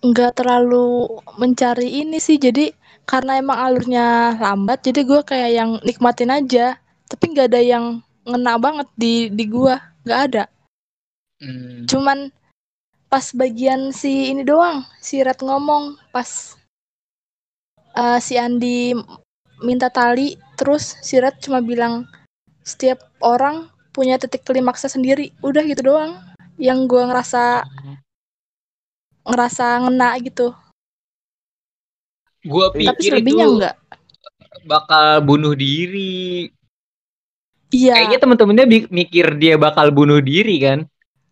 nggak 0.00 0.40
terlalu 0.40 1.04
mencari 1.36 2.00
ini 2.00 2.16
sih 2.16 2.38
jadi 2.38 2.72
karena 3.04 3.36
emang 3.36 3.58
alurnya 3.58 4.06
lambat 4.40 4.80
jadi 4.86 5.04
gue 5.04 5.20
kayak 5.20 5.50
yang 5.52 5.70
nikmatin 5.84 6.32
aja 6.32 6.80
tapi 7.06 7.36
nggak 7.36 7.52
ada 7.52 7.60
yang 7.60 7.84
ngena 8.24 8.56
banget 8.56 8.88
di 8.96 9.28
di 9.28 9.44
gue 9.46 9.74
nggak 10.04 10.20
ada 10.30 10.44
Hmm. 11.36 11.84
cuman 11.84 12.32
pas 13.06 13.26
bagian 13.32 13.94
si 13.94 14.30
ini 14.30 14.42
doang 14.42 14.82
si 14.98 15.22
Red 15.22 15.38
ngomong 15.42 15.96
pas 16.10 16.58
eh, 17.94 18.18
si 18.18 18.34
Andi 18.36 18.92
minta 19.62 19.88
tali 19.88 20.36
terus 20.58 20.98
si 21.00 21.16
Red 21.16 21.38
cuma 21.40 21.62
bilang 21.62 22.04
setiap 22.66 23.00
orang 23.22 23.70
punya 23.94 24.18
titik 24.18 24.44
klimaksnya 24.44 24.90
sendiri 24.92 25.32
udah 25.40 25.62
gitu 25.64 25.94
doang 25.94 26.18
yang 26.60 26.84
gue 26.84 27.00
ngerasa 27.00 27.64
ngerasa 29.26 29.86
ngena 29.86 30.18
gitu 30.20 30.52
Gua 32.46 32.70
tapi 32.70 32.86
pikir 32.86 33.10
selebihnya 33.10 33.42
itu 33.42 33.54
enggak 33.58 33.74
bakal 34.66 35.22
bunuh 35.22 35.54
diri. 35.54 36.50
iya 37.74 37.94
Kayaknya 37.98 38.18
temen-temennya 38.22 38.66
mikir 38.90 39.26
dia 39.38 39.54
bakal 39.58 39.90
bunuh 39.94 40.22
diri 40.22 40.56
kan? 40.62 40.78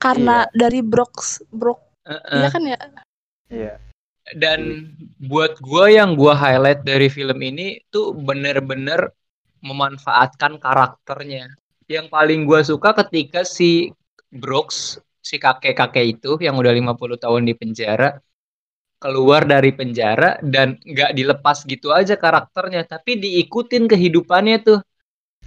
Karena 0.05 0.45
dari 0.53 0.85
Brox 0.85 1.41
Brok 1.49 1.81
Heeh. 2.05 2.37
iya 2.37 2.49
kan 2.53 2.63
ya 2.69 2.79
iya 3.49 3.75
Dan 4.33 4.89
buat 5.21 5.61
gua 5.61 5.93
yang 5.93 6.17
gua 6.17 6.33
highlight 6.33 6.81
dari 6.81 7.13
film 7.13 7.37
ini 7.45 7.77
tuh 7.93 8.17
bener-bener 8.17 9.13
memanfaatkan 9.61 10.57
karakternya. 10.57 11.53
Yang 11.89 12.07
paling 12.09 12.49
gua 12.49 12.65
suka 12.65 12.97
ketika 13.05 13.45
si 13.45 13.93
Brooks, 14.33 14.97
si 15.21 15.37
kakek-kakek 15.37 16.17
itu 16.17 16.41
yang 16.41 16.57
udah 16.57 16.73
50 16.73 17.21
tahun 17.21 17.45
di 17.45 17.53
penjara, 17.53 18.17
keluar 18.97 19.45
dari 19.45 19.77
penjara 19.77 20.41
dan 20.41 20.81
nggak 20.81 21.13
dilepas 21.13 21.69
gitu 21.69 21.93
aja 21.93 22.17
karakternya, 22.17 22.89
tapi 22.89 23.21
diikutin 23.21 23.85
kehidupannya 23.85 24.57
tuh. 24.65 24.81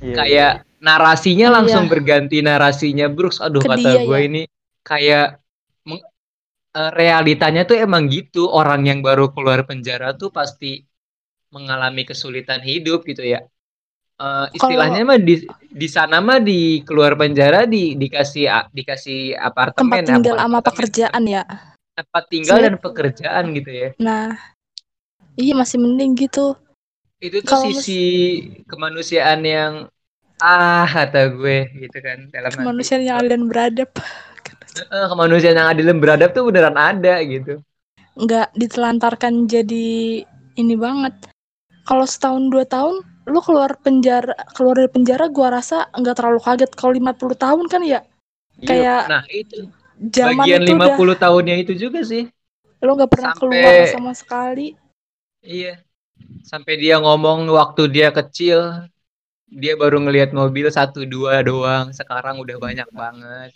iya 0.06 0.14
Kayak 0.14 0.54
narasinya 0.80 1.48
Iya. 1.50 1.56
langsung 1.58 1.86
berganti 1.88 2.40
narasinya 2.40 3.08
Brooks. 3.08 3.40
Aduh 3.40 3.62
Ke 3.62 3.74
kata 3.74 3.80
dia 3.80 4.02
gue 4.04 4.14
ya. 4.14 4.26
ini 4.26 4.42
kayak 4.82 5.28
eh, 6.74 6.92
realitanya 6.94 7.64
tuh 7.64 7.76
emang 7.76 8.06
gitu. 8.08 8.46
Orang 8.46 8.86
yang 8.86 9.02
baru 9.02 9.34
keluar 9.34 9.66
penjara 9.66 10.14
tuh 10.14 10.30
pasti 10.30 10.86
mengalami 11.50 12.04
kesulitan 12.04 12.62
hidup 12.62 13.02
gitu 13.04 13.26
ya. 13.26 13.42
Eh, 14.18 14.46
istilahnya 14.52 15.02
mah 15.04 15.18
di 15.18 15.42
di 15.64 15.88
sana 15.88 16.18
mah 16.18 16.38
di 16.38 16.82
keluar 16.82 17.14
penjara 17.14 17.66
di 17.66 17.94
dikasih 17.94 18.46
a- 18.46 18.70
dikasih 18.70 19.34
apartemen 19.34 20.02
tempat 20.02 20.10
tinggal 20.12 20.34
apa- 20.34 20.42
sama 20.42 20.58
apartemen, 20.58 20.68
pekerjaan 20.68 21.24
ya. 21.26 21.44
tempat 21.94 22.24
tinggal 22.30 22.56
Sebenarnya- 22.58 22.78
dan 22.78 22.86
pekerjaan 22.86 23.44
gitu 23.54 23.72
ya. 23.72 23.90
Nah, 23.98 24.28
iya 25.34 25.54
masih 25.54 25.78
mending 25.82 26.14
gitu. 26.16 26.54
Itu 27.18 27.42
tuh 27.42 27.58
mes- 27.64 27.82
sisi 27.82 28.04
kemanusiaan 28.66 29.42
yang 29.42 29.74
ah 30.40 30.86
kata 30.86 31.34
gue 31.34 31.70
gitu 31.78 31.98
kan 32.00 32.30
dalam. 32.30 32.52
Kemanusiaan 32.54 33.04
yang 33.04 33.18
adil 33.20 33.32
dan 33.34 33.44
beradab. 33.50 33.90
Eh, 34.78 35.08
kemanusiaan 35.10 35.58
yang 35.58 35.70
adil 35.70 35.86
dan 35.90 35.98
beradab 35.98 36.30
tuh 36.32 36.46
beneran 36.46 36.78
ada 36.78 37.18
gitu. 37.26 37.62
Nggak 38.14 38.54
ditelantarkan 38.54 39.50
jadi 39.50 40.22
ini 40.56 40.76
banget. 40.78 41.14
Kalau 41.86 42.06
setahun 42.06 42.52
dua 42.52 42.66
tahun, 42.68 43.02
lu 43.26 43.40
keluar 43.42 43.74
penjara 43.80 44.34
keluar 44.54 44.78
dari 44.78 44.92
penjara 44.92 45.26
gua 45.30 45.58
rasa 45.58 45.90
nggak 45.94 46.16
terlalu 46.18 46.40
kaget. 46.42 46.72
Kalau 46.74 46.94
50 46.94 47.36
tahun 47.36 47.66
kan 47.68 47.82
ya 47.82 48.02
Iya, 48.58 48.66
Kayak 48.66 49.02
nah 49.06 49.24
itu 49.30 49.58
zaman 50.10 50.42
bagian 50.42 50.62
itu 50.66 50.74
udah 50.74 50.90
50 50.98 51.16
tahunnya 51.16 51.56
itu 51.62 51.74
juga 51.78 52.02
sih. 52.02 52.26
lu 52.78 52.94
nggak 52.94 53.10
pernah 53.10 53.34
sampai- 53.34 53.62
keluar 53.62 53.74
sama 53.90 54.12
sekali. 54.14 54.68
Iya. 55.42 55.82
Sampai 56.42 56.78
dia 56.78 56.98
ngomong 56.98 57.46
waktu 57.50 57.86
dia 57.90 58.10
kecil, 58.10 58.90
dia 59.48 59.74
baru 59.80 59.98
ngelihat 60.04 60.32
mobil 60.36 60.68
satu 60.72 61.04
dua 61.08 61.42
doang. 61.44 61.92
Sekarang 61.96 62.40
udah 62.44 62.58
banyak 62.60 62.90
banget. 62.92 63.52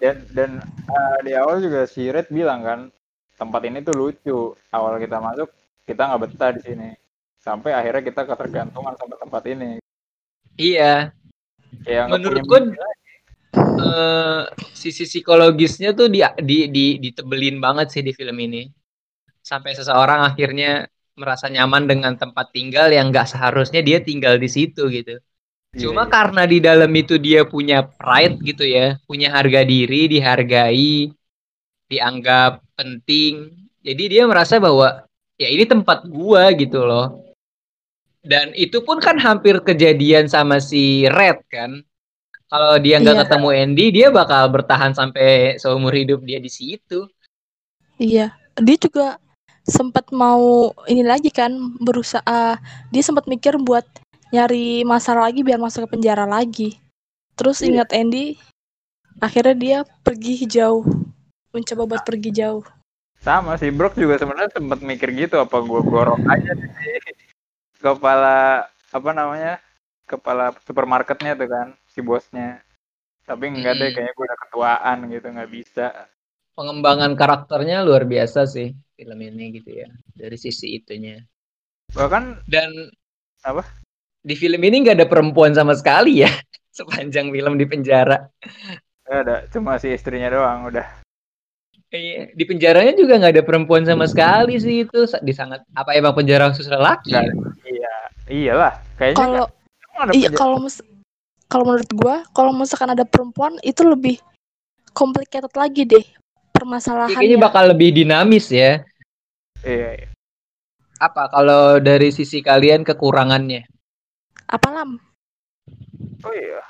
dan 0.00 0.16
dan 0.32 0.50
eh, 0.88 1.18
di 1.28 1.32
awal 1.36 1.60
juga 1.60 1.84
si 1.84 2.08
Red 2.08 2.32
bilang 2.32 2.64
kan 2.64 2.80
tempat 3.36 3.60
ini 3.68 3.84
tuh 3.84 3.92
lucu 3.92 4.56
awal 4.72 4.96
kita 4.96 5.20
masuk 5.20 5.52
kita 5.84 6.08
nggak 6.08 6.20
betah 6.24 6.50
di 6.56 6.60
sini 6.64 6.88
sampai 7.36 7.76
akhirnya 7.76 8.08
kita 8.08 8.24
ketergantungan 8.24 8.96
sama 8.96 9.20
tempat 9.20 9.44
ini 9.52 9.76
Iya. 10.60 11.12
nggak 11.84 12.08
Menurut 12.12 12.42
gue 12.44 12.60
eh, 13.56 14.42
sisi 14.76 15.04
psikologisnya 15.08 15.96
tuh 15.96 16.12
di, 16.12 16.20
di, 16.42 16.58
di, 16.68 16.86
ditebelin 17.00 17.56
banget 17.64 17.86
sih 17.92 18.02
di 18.04 18.12
film 18.12 18.36
ini. 18.40 18.68
Sampai 19.40 19.72
seseorang 19.72 20.20
akhirnya 20.28 20.84
merasa 21.18 21.46
nyaman 21.50 21.86
dengan 21.90 22.14
tempat 22.18 22.52
tinggal 22.54 22.90
yang 22.92 23.10
nggak 23.10 23.26
seharusnya 23.30 23.80
dia 23.82 23.98
tinggal 24.02 24.36
di 24.38 24.48
situ 24.50 24.88
gitu. 24.90 25.18
Iya, 25.74 25.80
Cuma 25.86 26.04
iya. 26.06 26.10
karena 26.10 26.42
di 26.50 26.58
dalam 26.58 26.90
itu 26.94 27.14
dia 27.18 27.46
punya 27.46 27.86
pride 27.86 28.36
gitu 28.42 28.64
ya, 28.66 28.98
punya 29.06 29.30
harga 29.30 29.62
diri, 29.62 30.10
dihargai, 30.10 31.10
dianggap 31.90 32.62
penting. 32.78 33.54
Jadi 33.82 34.04
dia 34.12 34.22
merasa 34.28 34.60
bahwa 34.60 35.04
ya 35.40 35.48
ini 35.48 35.64
tempat 35.66 36.04
gua 36.10 36.50
gitu 36.54 36.84
loh. 36.84 37.06
Dan 38.20 38.52
itu 38.52 38.84
pun 38.84 39.00
kan 39.00 39.16
hampir 39.16 39.64
kejadian 39.64 40.28
sama 40.28 40.60
si 40.60 41.08
Red 41.08 41.40
kan. 41.48 41.80
Kalau 42.50 42.76
dia 42.82 42.98
nggak 43.00 43.16
Iya. 43.16 43.22
ketemu 43.24 43.48
Andy, 43.62 43.86
dia 43.94 44.08
bakal 44.10 44.50
bertahan 44.50 44.92
sampai 44.92 45.56
seumur 45.62 45.94
hidup 45.94 46.20
dia 46.26 46.36
di 46.42 46.50
situ. 46.50 47.06
Iya, 48.00 48.34
dia 48.58 48.76
juga 48.80 49.06
sempat 49.70 50.10
mau 50.10 50.74
ini 50.90 51.06
lagi 51.06 51.30
kan 51.30 51.54
berusaha 51.78 52.58
dia 52.90 53.02
sempat 53.06 53.30
mikir 53.30 53.54
buat 53.62 53.86
nyari 54.34 54.82
masalah 54.82 55.30
lagi 55.30 55.42
biar 55.46 55.58
masuk 55.58 55.86
ke 55.86 55.98
penjara 55.98 56.26
lagi. 56.26 56.78
Terus 57.38 57.62
Iya. 57.62 57.66
ingat 57.72 57.88
Andy, 57.94 58.36
akhirnya 59.18 59.54
dia 59.56 59.78
pergi 60.04 60.44
jauh, 60.44 60.84
mencoba 61.50 61.82
buat 61.86 62.02
pergi 62.04 62.30
jauh. 62.34 62.66
sama 63.20 63.60
si 63.60 63.68
Brock 63.68 64.00
juga 64.00 64.16
sebenarnya 64.16 64.48
sempat 64.48 64.80
mikir 64.80 65.12
gitu 65.12 65.36
apa 65.36 65.60
gua 65.60 65.84
gorok 65.84 66.24
aja 66.24 66.56
di 66.56 66.64
kepala 67.76 68.64
apa 68.90 69.10
namanya 69.12 69.60
kepala 70.08 70.56
supermarketnya 70.64 71.36
tuh 71.36 71.48
kan 71.52 71.66
si 71.84 72.00
bosnya 72.00 72.64
tapi 73.28 73.52
enggak 73.52 73.76
deh 73.76 73.92
kayaknya 73.92 74.16
gue 74.16 74.24
udah 74.24 74.40
ketuaan 74.48 74.98
gitu 75.12 75.26
nggak 75.36 75.52
bisa 75.52 76.08
Pengembangan 76.60 77.16
karakternya 77.16 77.80
luar 77.80 78.04
biasa 78.04 78.44
sih 78.44 78.68
film 78.92 79.16
ini 79.24 79.56
gitu 79.56 79.80
ya. 79.80 79.88
Dari 80.12 80.36
sisi 80.36 80.76
itunya. 80.76 81.16
bahkan 81.96 82.36
Dan 82.44 82.92
Apa? 83.40 83.64
Di 84.20 84.36
film 84.36 84.60
ini 84.60 84.84
nggak 84.84 85.00
ada 85.00 85.08
perempuan 85.08 85.56
sama 85.56 85.72
sekali 85.72 86.20
ya 86.20 86.28
sepanjang 86.76 87.32
film 87.32 87.56
di 87.56 87.64
penjara. 87.64 88.28
nggak 89.08 89.20
ada 89.24 89.36
cuma 89.48 89.80
si 89.80 89.88
istrinya 89.90 90.28
doang 90.28 90.68
udah 90.68 91.00
Iya, 91.90 92.30
di 92.38 92.44
penjaranya 92.46 92.94
juga 92.94 93.18
nggak 93.18 93.34
ada 93.34 93.42
perempuan 93.42 93.82
sama 93.82 94.06
sekali 94.06 94.54
sih 94.62 94.86
itu 94.86 95.10
di 95.26 95.34
sangat 95.34 95.66
apa 95.74 95.90
emang 95.98 96.14
penjara 96.14 96.46
khusus 96.54 96.70
lelaki? 96.70 97.18
Ya? 97.18 97.26
iya 97.66 97.94
iyalah 98.30 98.74
kayaknya 98.94 99.18
Kalau 99.18 99.44
kan, 99.98 100.14
iya 100.14 100.28
kalau 100.30 100.62
kalau 101.50 101.64
menurut 101.66 101.90
gua, 101.98 102.22
kalau 102.30 102.54
misalkan 102.54 102.94
ada 102.94 103.02
perempuan 103.02 103.58
itu 103.66 103.82
lebih 103.82 104.22
complicated 104.94 105.50
lagi 105.58 105.82
deh 105.82 106.06
Permasalahannya. 106.60 107.16
kayaknya 107.16 107.38
bakal 107.40 107.64
lebih 107.72 107.90
dinamis 107.96 108.52
ya. 108.52 108.84
iya, 109.64 109.88
iya. 109.96 110.08
Apa 111.00 111.32
kalau 111.32 111.80
dari 111.80 112.12
sisi 112.12 112.44
kalian 112.44 112.84
kekurangannya? 112.84 113.64
Apa 114.44 114.68
lam? 114.68 115.00
oh 116.24 116.34
iya 116.36 116.60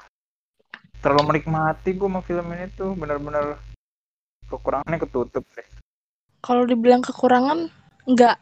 terlalu 1.00 1.34
menikmati 1.34 1.96
gue 1.96 2.08
sama 2.08 2.20
film 2.22 2.46
ini 2.52 2.68
tuh 2.76 2.92
benar-benar 2.94 3.56
kekurangannya 4.46 4.98
ketutup 5.00 5.44
deh 5.56 5.66
Kalau 6.40 6.64
dibilang 6.64 7.04
kekurangan, 7.04 7.68
nggak 8.08 8.36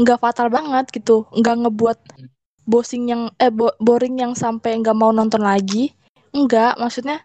nggak 0.00 0.18
fatal 0.24 0.48
banget 0.48 0.88
gitu, 0.88 1.28
nggak 1.36 1.68
ngebuat 1.68 1.98
boring 2.64 3.04
yang 3.12 3.22
eh 3.36 3.52
bo- 3.52 3.76
boring 3.76 4.16
yang 4.16 4.32
sampai 4.32 4.80
nggak 4.80 4.96
mau 4.96 5.12
nonton 5.12 5.44
lagi. 5.44 5.92
Enggak, 6.32 6.80
maksudnya 6.80 7.20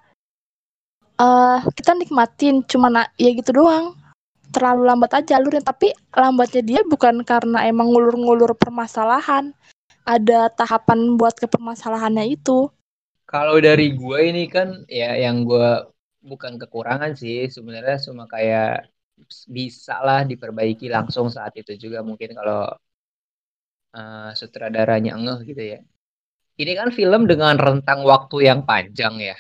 eh 1.22 1.58
kita 1.78 1.92
nikmatin, 1.94 2.56
cuma 2.72 2.88
na- 2.90 3.12
ya 3.24 3.30
gitu 3.40 3.52
doang. 3.62 3.94
Terlalu 4.52 4.82
lambat 4.90 5.12
aja 5.20 5.40
alurnya, 5.40 5.64
tapi 5.64 5.88
lambatnya 6.12 6.62
dia 6.70 6.82
bukan 6.84 7.24
karena 7.24 7.64
emang 7.72 7.88
ngulur-ngulur 7.94 8.52
permasalahan. 8.58 9.54
Ada 10.04 10.50
tahapan 10.60 11.16
buat 11.20 11.38
ke 11.38 11.48
permasalahannya 11.48 12.26
itu. 12.36 12.68
Kalau 13.30 13.56
dari 13.64 13.96
gue 13.96 14.20
ini 14.28 14.44
kan 14.52 14.84
ya 14.92 15.16
yang 15.16 15.48
gue 15.48 15.88
bukan 16.22 16.60
kekurangan 16.62 17.16
sih 17.16 17.48
sebenarnya 17.48 17.98
cuma 18.06 18.28
kayak 18.28 18.92
bisa 19.48 20.02
lah 20.02 20.22
diperbaiki 20.26 20.90
langsung 20.92 21.30
saat 21.32 21.54
itu 21.56 21.78
juga 21.78 22.04
mungkin 22.04 22.34
kalau 22.36 22.68
eh, 23.98 24.30
sutradaranya 24.40 25.12
ngeh 25.22 25.40
gitu 25.50 25.64
ya. 25.74 25.80
Ini 26.62 26.72
kan 26.80 26.90
film 27.00 27.22
dengan 27.32 27.56
rentang 27.66 28.00
waktu 28.12 28.38
yang 28.50 28.60
panjang 28.70 29.16
ya. 29.30 29.38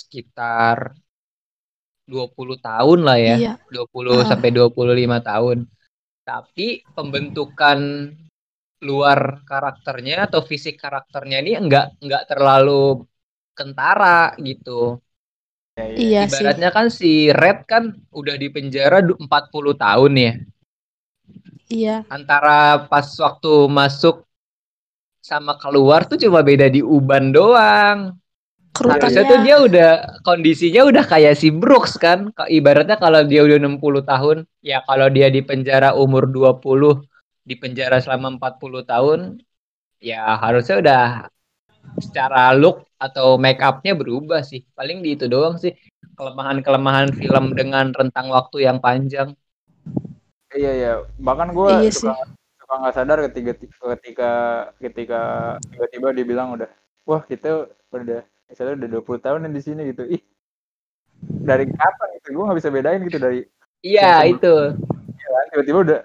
Sekitar 0.00 0.78
20 2.06 2.58
tahun 2.58 3.00
lah 3.06 3.18
ya. 3.18 3.36
Iya. 3.38 3.52
20 3.70 4.22
Ah. 4.22 4.26
sampai 4.28 4.50
25 4.50 5.18
tahun. 5.22 5.64
Tapi 6.22 6.86
pembentukan 6.94 7.78
luar 8.82 9.46
karakternya 9.46 10.26
atau 10.26 10.42
fisik 10.42 10.78
karakternya 10.82 11.38
ini 11.42 11.54
enggak 11.54 11.94
enggak 12.02 12.26
terlalu 12.30 13.06
kentara 13.54 14.34
gitu. 14.42 14.98
ya, 15.72 15.84
iya. 15.88 15.96
Iya 15.96 16.20
sih. 16.28 16.44
Ibaratnya 16.44 16.70
kan 16.74 16.86
si 16.92 17.32
Red 17.32 17.64
kan 17.64 17.96
udah 18.12 18.36
di 18.36 18.52
penjara 18.52 19.00
du- 19.00 19.16
40 19.16 19.72
tahun 19.72 20.12
ya. 20.18 20.32
Iya. 21.72 22.04
Antara 22.12 22.84
pas 22.90 23.08
waktu 23.16 23.72
masuk 23.72 24.28
sama 25.22 25.56
keluar 25.56 26.04
tuh 26.04 26.18
cuma 26.20 26.42
beda 26.44 26.68
di 26.68 26.84
uban 26.84 27.32
doang. 27.32 28.18
Harusnya 28.72 29.22
tuh 29.28 29.38
dia 29.44 29.56
udah 29.60 29.90
kondisinya 30.24 30.82
udah 30.88 31.04
kayak 31.04 31.36
si 31.36 31.52
Brooks 31.52 32.00
kan. 32.00 32.32
Ka- 32.32 32.48
Ibaratnya 32.48 32.96
kalau 32.96 33.20
dia 33.22 33.44
udah 33.44 33.60
60 33.60 34.00
tahun, 34.00 34.48
ya 34.64 34.80
kalau 34.88 35.12
dia 35.12 35.28
di 35.28 35.44
penjara 35.44 35.92
umur 35.92 36.24
20, 36.24 37.04
di 37.44 37.54
penjara 37.54 38.00
selama 38.00 38.40
40 38.40 38.82
tahun, 38.88 39.44
ya 40.00 40.24
harusnya 40.40 40.76
udah 40.80 41.02
secara 42.00 42.56
look 42.56 42.88
atau 42.96 43.36
make 43.36 43.60
up-nya 43.60 43.92
berubah 43.92 44.40
sih. 44.40 44.64
Paling 44.72 45.04
di 45.04 45.20
itu 45.20 45.28
doang 45.28 45.60
sih. 45.60 45.76
Kelemahan-kelemahan 46.16 47.12
film 47.12 47.52
dengan 47.52 47.92
rentang 47.92 48.32
waktu 48.32 48.64
yang 48.66 48.80
panjang. 48.80 49.36
Iya 50.52 50.70
iya, 50.76 50.92
bahkan 51.16 51.48
gue 51.56 51.88
Iya 51.88 51.92
suka 51.92 52.12
suka 52.60 52.74
nggak 52.76 52.94
sadar 52.94 53.18
ketika 53.28 53.52
ketika 53.96 54.30
ketika 54.76 55.20
tiba-tiba 55.72 56.08
dia 56.12 56.26
bilang 56.28 56.48
udah, 56.52 56.68
wah 57.08 57.24
kita 57.24 57.72
udah 57.88 58.20
misalnya 58.52 58.84
udah 58.84 58.88
20 59.00 59.24
tahun 59.24 59.38
nih 59.48 59.52
di 59.56 59.62
sini 59.64 59.82
gitu. 59.90 60.02
Ih, 60.06 60.22
dari 61.42 61.64
kapan 61.72 62.08
gitu? 62.20 62.28
Gue 62.36 62.44
nggak 62.46 62.58
bisa 62.60 62.70
bedain 62.70 63.00
gitu 63.08 63.18
dari 63.18 63.40
Iya, 63.82 64.30
itu. 64.30 64.54
ya 65.18 65.28
kan, 65.34 65.44
tiba-tiba 65.50 65.78
udah, 65.82 66.00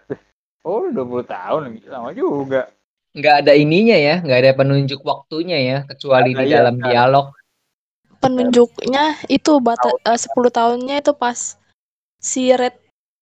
oh 0.65 0.89
udah 0.89 0.91
20 0.97 1.25
tahun 1.29 1.61
lama 1.85 2.09
juga. 2.17 2.73
Nggak 3.13 3.35
ada 3.45 3.53
ininya 3.53 3.97
ya, 3.97 4.15
nggak 4.23 4.39
ada 4.41 4.51
penunjuk 4.57 5.05
waktunya 5.05 5.57
ya, 5.61 5.77
kecuali 5.85 6.33
Ada, 6.33 6.39
di 6.41 6.43
iya, 6.49 6.55
dalam 6.57 6.75
kan. 6.81 6.85
dialog. 6.89 7.27
penunjuknya 8.17 9.29
itu 9.29 9.61
bata, 9.61 9.93
eh, 9.93 10.17
10 10.17 10.49
tahunnya 10.49 11.05
itu 11.05 11.13
pas 11.13 11.53
si 12.17 12.49
Red 12.49 12.73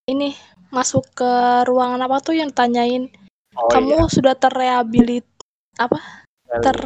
ini 0.08 0.32
masuk 0.72 1.04
ke 1.12 1.32
ruangan 1.68 2.00
apa 2.08 2.24
tuh 2.24 2.40
yang 2.40 2.48
tanyain 2.48 3.12
Oh 3.56 3.72
kamu 3.72 4.12
sudah 4.12 4.36
terrehabilit 4.36 5.24
apa 5.80 6.00
iya. 6.52 6.60
ter. 6.60 6.80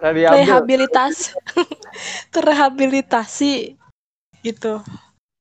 Rehabilitas 0.00 1.34
terrehabilitasi 2.34 3.74
gitu. 4.46 4.80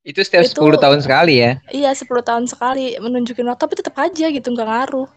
Itu 0.08 0.20
setiap 0.24 0.48
Itu- 0.48 0.64
10 0.64 0.80
tahun 0.80 1.00
sekali 1.04 1.44
ya. 1.44 1.60
iya 1.70 1.92
10 1.92 2.08
tahun 2.24 2.48
sekali 2.48 2.96
menunjukin 2.98 3.46
waktu 3.46 3.62
tapi 3.62 3.76
tetap 3.76 3.96
aja 4.00 4.26
gitu 4.32 4.48
nggak 4.50 4.68
ngaruh. 4.68 5.08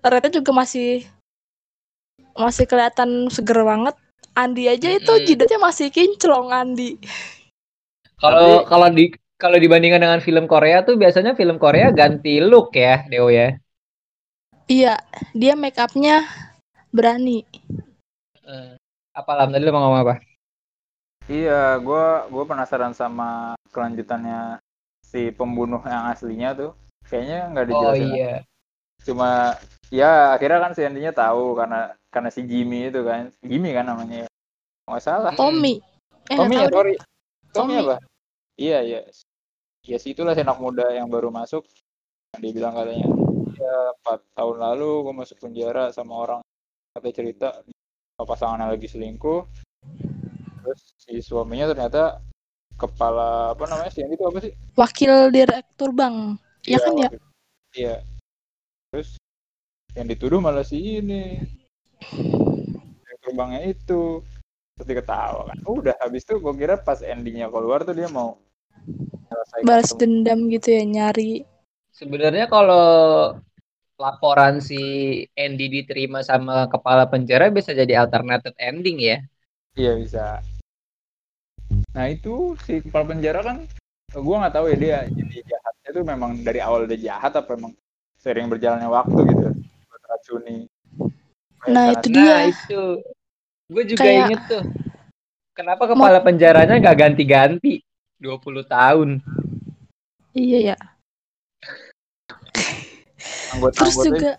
Rednya 0.00 0.40
juga 0.40 0.54
masih 0.56 1.04
masih 2.38 2.64
kelihatan 2.64 3.28
seger 3.28 3.60
banget. 3.66 3.96
Andi 4.32 4.70
aja 4.70 4.88
itu 4.94 5.12
jidatnya 5.26 5.58
masih 5.58 5.90
kinclong 5.90 6.54
Andi. 6.54 6.96
Kalau 8.22 8.62
kalau 8.64 8.86
di 8.88 9.10
kalau 9.40 9.56
dibandingkan 9.58 10.00
dengan 10.00 10.20
film 10.22 10.44
Korea 10.46 10.86
tuh 10.86 10.94
biasanya 10.94 11.34
film 11.34 11.58
Korea 11.58 11.90
ganti 11.90 12.38
look 12.38 12.76
ya, 12.76 13.04
Deo 13.10 13.28
ya. 13.32 13.56
iya 14.70 15.02
dia 15.34 15.58
make 15.58 15.80
upnya 15.82 16.22
berani 16.94 17.42
Eh, 18.50 18.74
apa 19.14 19.30
lam 19.38 19.54
tadi 19.54 19.62
lu 19.62 19.70
mau 19.70 19.86
ngomong 19.86 20.00
apa? 20.02 20.14
Iya, 21.30 21.78
gua 21.78 22.26
gua 22.26 22.44
penasaran 22.50 22.90
sama 22.90 23.54
kelanjutannya 23.70 24.58
si 25.06 25.30
pembunuh 25.30 25.78
yang 25.86 26.10
aslinya 26.10 26.50
tuh. 26.58 26.70
Kayaknya 27.06 27.38
nggak 27.54 27.66
Oh 27.66 27.70
dijelasin. 27.70 28.08
iya. 28.10 28.34
Cuma 29.06 29.54
ya 29.94 30.34
akhirnya 30.34 30.58
kan 30.58 30.72
si 30.74 30.82
Andy-nya 30.82 31.14
tahu 31.14 31.54
karena 31.54 31.94
karena 32.10 32.30
si 32.34 32.42
Jimmy 32.42 32.90
itu 32.90 33.06
kan. 33.06 33.30
Jimmy 33.46 33.70
kan 33.70 33.86
namanya. 33.86 34.26
ya. 34.26 34.28
Nggak 34.90 35.04
salah. 35.06 35.32
Tommy 35.38 35.78
eh 36.30 36.36
Tommy 36.38 36.54
ya, 36.58 36.66
sorry. 36.70 36.94
Tommy 37.54 37.74
Tommy. 37.78 37.82
apa? 37.86 37.96
Iya, 38.58 38.78
iya. 38.86 39.00
Ya 39.86 39.96
sih 39.98 40.14
itulah 40.14 40.34
si 40.34 40.42
anak 40.42 40.58
muda 40.58 40.90
yang 40.90 41.06
baru 41.06 41.30
masuk. 41.30 41.66
Dia 42.38 42.50
bilang 42.54 42.78
katanya, 42.78 43.10
ya 43.58 43.74
empat 43.98 44.22
tahun 44.38 44.56
lalu 44.62 44.90
gue 45.10 45.14
masuk 45.18 45.36
penjara 45.42 45.90
sama 45.90 46.14
orang 46.14 46.40
kata 46.94 47.10
cerita 47.10 47.48
pasangannya 48.26 48.76
lagi 48.76 48.88
selingkuh. 48.88 49.44
Terus 50.60 50.80
si 51.00 51.20
suaminya 51.24 51.72
ternyata 51.72 52.20
kepala 52.76 53.52
apa 53.52 53.64
namanya 53.68 53.92
sih 53.92 54.04
itu 54.08 54.24
apa 54.24 54.38
sih? 54.40 54.52
wakil 54.72 55.28
direktur 55.28 55.92
bank 55.92 56.40
ya 56.64 56.80
kan 56.80 56.96
ya 56.96 57.10
Iya. 57.70 58.02
Terus 58.90 59.14
yang 59.94 60.10
dituduh 60.10 60.42
malah 60.42 60.66
si 60.66 60.98
ini. 60.98 61.38
Yang 63.06 63.18
terbangnya 63.22 63.62
itu. 63.70 64.18
Terus 64.74 64.86
diketawa 64.90 65.54
kan. 65.54 65.58
Udah 65.70 65.94
habis 66.02 66.26
itu 66.26 66.42
gue 66.42 66.54
kira 66.58 66.74
pas 66.82 66.98
endingnya 66.98 67.46
keluar 67.46 67.86
tuh 67.86 67.94
dia 67.94 68.10
mau 68.10 68.42
balas 69.62 69.92
dendam 69.94 70.48
gitu 70.48 70.72
ya 70.72 70.82
nyari 70.88 71.44
Sebenarnya 71.92 72.48
kalau 72.48 73.36
laporan 74.00 74.64
si 74.64 74.80
Andy 75.36 75.68
diterima 75.68 76.24
sama 76.24 76.64
kepala 76.66 77.04
penjara 77.04 77.52
bisa 77.52 77.76
jadi 77.76 78.00
alternative 78.00 78.56
ending 78.56 78.96
ya. 78.96 79.18
Iya 79.76 79.92
bisa. 80.00 80.40
Nah 81.92 82.06
itu 82.08 82.56
si 82.64 82.80
kepala 82.80 83.12
penjara 83.12 83.44
kan 83.44 83.68
gue 84.10 84.36
nggak 84.40 84.54
tahu 84.56 84.66
ya 84.72 84.76
dia 84.80 84.98
jadi 85.06 85.36
jahatnya 85.46 85.88
tuh 85.94 86.04
memang 86.08 86.30
dari 86.42 86.58
awal 86.58 86.82
udah 86.88 86.98
jahat 86.98 87.30
apa 87.36 87.54
memang 87.54 87.76
sering 88.18 88.48
berjalannya 88.50 88.88
waktu 88.90 89.18
gitu 89.30 89.46
buat 89.86 90.02
racuni. 90.08 90.58
Nah, 91.68 91.92
Kayak 91.92 92.00
itu 92.00 92.08
Nah 92.08 92.16
dia 92.16 92.36
itu, 92.48 92.82
gue 93.68 93.84
juga 93.84 94.00
Kayak- 94.02 94.20
inget 94.26 94.42
tuh. 94.48 94.64
Kenapa 95.52 95.84
kepala 95.84 96.18
penjaranya 96.24 96.80
gak 96.80 96.96
ganti-ganti? 96.96 97.84
20 98.16 98.64
tahun. 98.64 99.20
iya 100.32 100.72
ya 100.72 100.76
anggota 103.54 103.74
terus 103.80 103.96
juga 104.00 104.32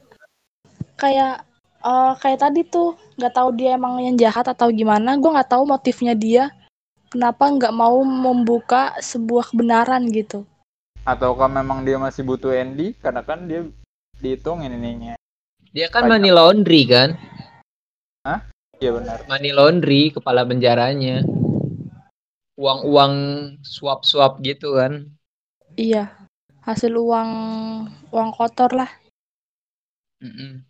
kayak 0.98 1.46
eh, 1.82 2.14
kayak 2.20 2.40
tadi 2.40 2.62
tuh 2.68 2.96
nggak 3.18 3.34
tahu 3.34 3.50
dia 3.56 3.76
emang 3.76 4.00
yang 4.02 4.16
jahat 4.18 4.46
atau 4.48 4.70
gimana 4.70 5.18
gue 5.18 5.32
nggak 5.32 5.52
tahu 5.52 5.64
motifnya 5.68 6.14
dia 6.14 6.50
kenapa 7.12 7.50
nggak 7.52 7.74
mau 7.76 8.02
membuka 8.04 8.96
sebuah 9.02 9.52
kebenaran 9.52 10.08
gitu 10.10 10.48
ataukah 11.06 11.50
memang 11.50 11.82
dia 11.82 11.98
masih 11.98 12.22
butuh 12.22 12.54
Andy 12.54 12.94
karena 13.02 13.26
kan 13.26 13.50
dia 13.50 13.66
dihitungin 14.22 14.78
ininya. 14.78 15.14
Dia 15.74 15.90
kan 15.90 16.06
Banyak. 16.06 16.12
money 16.22 16.32
laundry 16.32 16.82
kan? 16.86 17.18
Iya 18.82 18.98
benar. 18.98 19.18
Money 19.30 19.52
laundry 19.54 20.02
kepala 20.10 20.42
penjaranya. 20.42 21.22
Uang-uang 22.58 23.14
suap-suap 23.62 24.42
gitu 24.42 24.78
kan. 24.78 25.10
iya 25.80 26.21
hasil 26.66 26.94
uang 26.94 27.30
uang 28.14 28.30
kotor 28.38 28.72
lah 28.74 28.90
Mm-mm. 30.22 30.62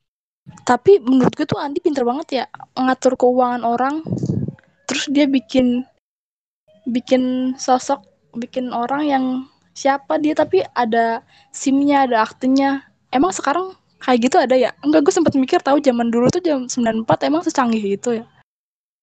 tapi 0.63 1.03
menurut 1.03 1.35
gue 1.35 1.43
tuh 1.43 1.59
Andi 1.59 1.83
pinter 1.83 2.07
banget 2.07 2.27
ya 2.43 2.45
ngatur 2.79 3.19
keuangan 3.19 3.67
orang 3.67 3.99
terus 4.87 5.11
dia 5.11 5.27
bikin 5.27 5.83
bikin 6.87 7.53
sosok 7.59 8.01
bikin 8.35 8.71
orang 8.71 9.03
yang 9.07 9.25
siapa 9.75 10.19
dia 10.19 10.35
tapi 10.35 10.63
ada 10.75 11.23
SIM-nya 11.51 12.07
ada 12.07 12.23
aktenya 12.23 12.87
emang 13.11 13.31
sekarang 13.35 13.75
kayak 14.01 14.31
gitu 14.31 14.35
ada 14.39 14.55
ya 14.55 14.71
enggak 14.83 15.05
gue 15.07 15.13
sempat 15.13 15.35
mikir 15.35 15.59
tahu 15.59 15.79
zaman 15.83 16.09
dulu 16.09 16.27
tuh 16.31 16.41
jam 16.43 16.65
94 16.65 17.27
emang 17.27 17.43
secanggih 17.43 17.99
itu 17.99 18.23
ya 18.23 18.25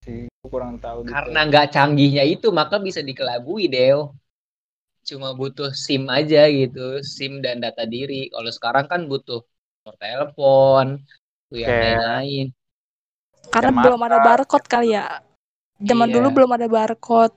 Sih, 0.09 0.25
kurang 0.47 0.81
tahu 0.81 1.05
gitu. 1.05 1.13
Karena 1.13 1.45
nggak 1.45 1.75
canggihnya 1.75 2.25
itu 2.25 2.49
maka 2.49 2.81
bisa 2.81 3.05
dikelabui 3.05 3.69
Deo. 3.69 4.17
Cuma 5.09 5.33
butuh 5.33 5.73
SIM 5.73 6.05
aja 6.13 6.45
gitu, 6.53 7.01
SIM 7.01 7.41
dan 7.41 7.65
data 7.65 7.89
diri. 7.89 8.29
Kalau 8.29 8.51
sekarang 8.53 8.85
kan 8.93 9.09
butuh 9.09 9.41
nomor 9.81 9.97
telepon, 9.97 10.87
tuh 11.49 11.59
yang 11.65 11.73
lain-lain. 11.81 12.47
karena 13.49 13.73
Kayak 13.73 13.81
belum 13.89 14.01
ada 14.05 14.19
barcode 14.21 14.67
kali 14.69 14.89
ya 14.93 15.25
zaman 15.81 16.13
Iya. 16.13 16.15
dulu 16.21 16.29
belum 16.37 16.51
ada 16.53 16.69
barcode 16.69 17.33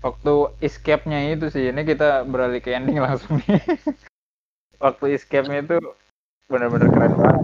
Waktu 0.00 0.34
escape-nya 0.60 1.32
itu 1.32 1.48
sih, 1.48 1.72
ini 1.72 1.80
kita 1.80 2.28
beralih 2.28 2.60
ke 2.60 2.76
ending 2.76 3.00
langsung 3.00 3.40
nih. 3.40 3.56
Waktu 4.84 5.16
escape-nya 5.16 5.64
itu 5.64 5.76
benar-benar 6.44 6.88
keren 6.92 7.12
banget. 7.16 7.40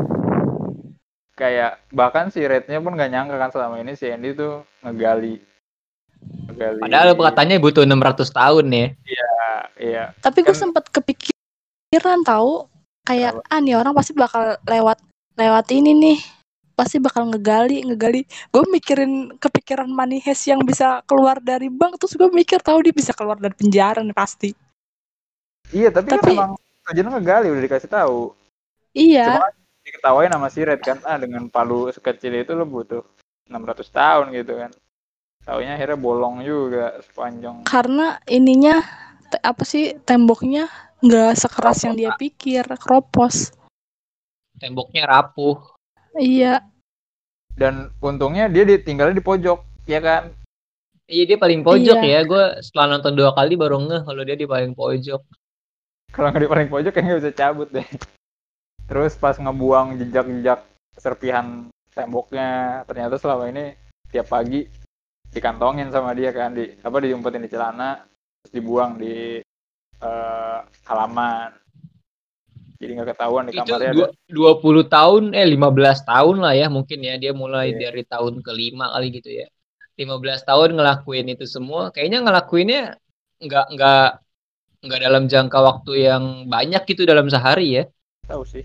Kayak 1.40 1.80
bahkan 1.88 2.28
si 2.28 2.44
Red-nya 2.44 2.84
pun 2.84 3.00
nggak 3.00 3.12
nyangka 3.16 3.36
kan 3.40 3.48
selama 3.48 3.80
ini 3.80 3.96
si 3.96 4.12
Andy 4.12 4.36
tuh 4.36 4.60
ngegali. 4.84 5.40
Ngegali. 6.20 6.78
Padahal 6.84 7.08
katanya 7.16 7.54
butuh 7.58 7.82
600 7.84 8.28
tahun 8.30 8.66
ya. 8.68 8.86
Iya. 9.80 10.12
tapi 10.20 10.44
gue 10.44 10.52
Kan- 10.52 10.60
sempat 10.68 10.84
kepikiran 10.92 12.20
tahu 12.20 12.68
kayak 13.08 13.40
ah 13.48 13.58
nih 13.64 13.80
orang 13.80 13.96
pasti 13.96 14.12
bakal 14.12 14.60
lewat 14.68 15.00
lewat 15.40 15.66
ini 15.72 15.96
nih 15.96 16.18
pasti 16.76 17.00
bakal 17.00 17.32
ngegali 17.32 17.80
ngegali 17.88 18.28
gue 18.28 18.62
mikirin 18.68 19.40
kepikiran 19.40 19.88
money 19.88 20.20
heist 20.20 20.44
yang 20.48 20.60
bisa 20.60 21.00
keluar 21.08 21.40
dari 21.40 21.72
bank 21.72 21.96
terus 21.96 22.12
gue 22.12 22.28
mikir 22.28 22.60
tahu 22.60 22.84
dia 22.84 22.92
bisa 22.92 23.16
keluar 23.16 23.40
dari 23.40 23.56
penjara 23.56 24.04
nih 24.04 24.12
pasti 24.12 24.52
Iya, 25.70 25.88
tapi, 25.94 26.08
kan 26.12 26.18
Tapi- 26.18 26.34
emang 26.36 26.52
tujuannya 26.84 27.10
ngegali 27.16 27.46
udah 27.54 27.62
dikasih 27.62 27.90
tahu. 27.90 28.20
iya 28.92 29.38
Cuma 29.38 29.48
kan 29.48 29.54
diketawain 29.86 30.30
sama 30.34 30.48
si 30.50 30.60
Red 30.60 30.80
kan, 30.82 30.98
ah 31.06 31.16
dengan 31.16 31.46
palu 31.46 31.88
sekecil 31.88 32.36
itu 32.36 32.52
lo 32.58 32.66
butuh 32.66 33.00
600 33.48 33.86
tahun 33.88 34.26
gitu 34.34 34.58
kan. 34.58 34.70
Taunya 35.50 35.74
akhirnya 35.74 35.98
bolong 35.98 36.46
juga 36.46 36.94
sepanjang. 37.02 37.66
karena 37.66 38.22
ininya 38.30 38.86
te- 39.26 39.42
apa 39.42 39.66
sih 39.66 39.98
temboknya 40.06 40.70
nggak 41.02 41.34
sekeras 41.34 41.82
yang 41.82 41.98
dia 41.98 42.14
pikir 42.14 42.62
keropos 42.78 43.50
Temboknya 44.60 45.08
rapuh. 45.08 45.58
iya 46.14 46.62
Dan 47.50 47.90
untungnya 47.98 48.46
dia 48.46 48.62
ditinggalnya 48.62 49.16
di 49.16 49.24
pojok, 49.24 49.58
ya 49.90 49.98
kan? 49.98 50.30
Iya 51.10 51.34
dia 51.34 51.38
paling 51.40 51.66
pojok 51.66 51.98
Iya. 51.98 52.20
ya. 52.22 52.28
Gue 52.28 52.44
setelah 52.62 52.94
nonton 52.94 53.18
dua 53.18 53.34
kali 53.34 53.58
baru 53.58 53.82
ngeh 53.82 54.02
kalau 54.06 54.22
dia 54.22 54.36
di 54.36 54.46
paling 54.46 54.70
pojok. 54.70 55.18
Kalau 56.12 56.28
nggak 56.30 56.44
di 56.44 56.50
paling 56.50 56.68
pojok 56.70 56.92
kayaknya 56.94 57.18
bisa 57.18 57.32
cabut 57.34 57.68
deh. 57.68 57.88
Terus 58.86 59.16
pas 59.16 59.34
ngebuang 59.34 59.98
jejak-jejak 59.98 60.60
serpihan 60.94 61.66
temboknya, 61.90 62.82
ternyata 62.86 63.18
selama 63.18 63.50
ini 63.50 63.74
tiap 64.12 64.30
pagi 64.30 64.68
dikantongin 65.30 65.88
sama 65.94 66.10
dia 66.14 66.30
kan, 66.34 66.54
di 66.54 66.74
apa 66.82 66.96
diumpetin 67.02 67.42
di 67.46 67.50
celana, 67.50 68.02
terus 68.42 68.52
dibuang 68.52 68.98
di 68.98 69.38
eh, 70.00 70.58
halaman. 70.88 71.50
Jadi 72.80 72.90
nggak 72.96 73.08
ketahuan 73.12 73.44
di 73.44 73.52
Itu 73.52 73.60
kamarnya 73.60 73.92
dua, 73.92 74.08
20 74.56 74.84
tahun, 74.88 75.22
eh 75.36 75.44
15 75.44 76.00
tahun 76.00 76.36
lah 76.40 76.56
ya 76.56 76.66
mungkin 76.72 76.98
ya. 77.04 77.20
Dia 77.20 77.32
mulai 77.36 77.76
Iya. 77.76 77.92
dari 77.92 78.02
tahun 78.08 78.40
kelima 78.40 78.88
kali 78.96 79.06
gitu 79.20 79.28
ya. 79.28 79.46
15 80.00 80.40
tahun 80.48 80.80
ngelakuin 80.80 81.28
itu 81.36 81.44
semua. 81.44 81.92
Kayaknya 81.92 82.24
ngelakuinnya 82.24 82.82
nggak 83.44 83.66
nggak 83.76 84.08
nggak 84.80 85.00
dalam 85.04 85.28
jangka 85.28 85.58
waktu 85.60 85.92
yang 86.08 86.24
banyak 86.48 86.82
gitu 86.88 87.04
dalam 87.04 87.28
sehari 87.28 87.80
ya. 87.80 87.84
tahu 88.24 88.48
sih. 88.48 88.64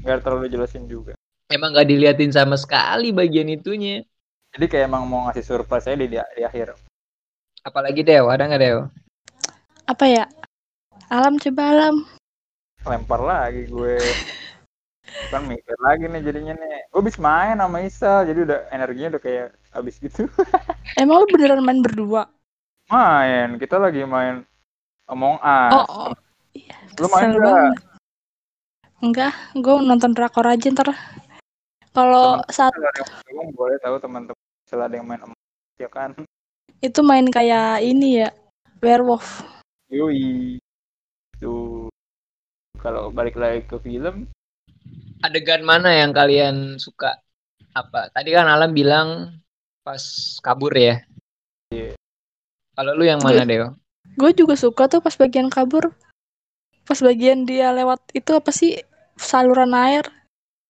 Nggak 0.00 0.24
terlalu 0.24 0.46
jelasin 0.48 0.88
juga. 0.88 1.12
Emang 1.52 1.76
nggak 1.76 1.88
diliatin 1.92 2.32
sama 2.32 2.56
sekali 2.56 3.12
bagian 3.12 3.52
itunya. 3.52 4.00
Jadi 4.56 4.66
kayak 4.66 4.88
emang 4.88 5.04
mau 5.04 5.28
ngasih 5.28 5.44
surprise 5.44 5.84
aja 5.84 5.96
di, 5.96 6.08
di 6.08 6.42
akhir. 6.42 6.72
Apalagi 7.60 8.00
Dew, 8.00 8.24
ada 8.26 8.48
nggak 8.48 8.62
Dew? 8.62 8.78
apa 9.86 10.02
ya 10.02 10.26
Alam 11.06 11.38
coba 11.38 11.62
alam. 11.70 11.96
lempar 12.82 13.22
lagi 13.22 13.66
gue 13.66 13.94
kan 15.30 15.46
mikir 15.46 15.78
lagi 15.78 16.10
nih 16.10 16.22
jadinya 16.22 16.54
nih 16.54 16.90
gue 16.90 16.98
habis 16.98 17.18
main 17.18 17.54
sama 17.54 17.78
Isa 17.82 18.26
jadi 18.26 18.46
udah 18.46 18.58
energinya 18.70 19.14
udah 19.14 19.22
kayak 19.22 19.46
habis 19.70 20.02
gitu 20.02 20.26
Emang 20.98 21.22
lu 21.22 21.26
beneran 21.30 21.62
main 21.62 21.78
berdua? 21.78 22.26
main 22.86 23.58
kita 23.58 23.78
lagi 23.78 24.02
main 24.02 24.42
Among 25.06 25.38
Us 25.38 25.70
Oh, 25.70 25.86
oh. 25.86 26.12
Iya, 26.50 26.74
Lu 26.98 27.06
main 27.06 27.30
banget. 27.30 27.78
Enggak, 28.98 29.34
gue 29.54 29.74
nonton 29.82 30.10
drakor 30.18 30.50
aja 30.50 30.66
ntar. 30.66 30.90
Kalau 31.94 32.42
saat 32.48 32.74
boleh 33.54 33.78
tahu 33.78 34.02
teman-teman 34.02 34.45
setelah 34.66 34.90
ada 34.90 34.98
yang 34.98 35.06
main 35.06 35.22
Us 35.22 35.78
ya 35.80 35.88
kan 35.88 36.10
itu 36.84 37.00
main 37.00 37.24
kayak 37.32 37.80
ini 37.80 38.20
ya, 38.26 38.28
werewolf. 38.84 39.46
yoi 39.88 40.60
tuh 41.40 41.88
kalau 42.82 43.08
balik 43.08 43.38
lagi 43.38 43.64
ke 43.64 43.80
film 43.80 44.28
Adegan 45.24 45.64
mana 45.64 45.90
yang 45.96 46.12
kalian 46.12 46.76
suka? 46.76 47.16
Apa? 47.72 48.12
Tadi 48.12 48.30
kan 48.32 48.48
Alam 48.48 48.76
bilang 48.76 49.40
pas 49.80 50.00
kabur 50.44 50.72
ya. 50.76 51.00
Iya. 51.72 51.96
Kalau 52.76 52.92
lu 52.92 53.08
yang 53.08 53.20
mana, 53.24 53.48
Deo? 53.48 53.72
Gue 54.16 54.36
juga 54.36 54.54
suka 54.54 54.86
tuh 54.86 55.00
pas 55.00 55.16
bagian 55.16 55.48
kabur. 55.48 55.92
Pas 56.84 57.00
bagian 57.00 57.48
dia 57.48 57.72
lewat 57.72 58.00
itu 58.12 58.30
apa 58.36 58.52
sih 58.52 58.76
saluran 59.16 59.72
air. 59.72 60.04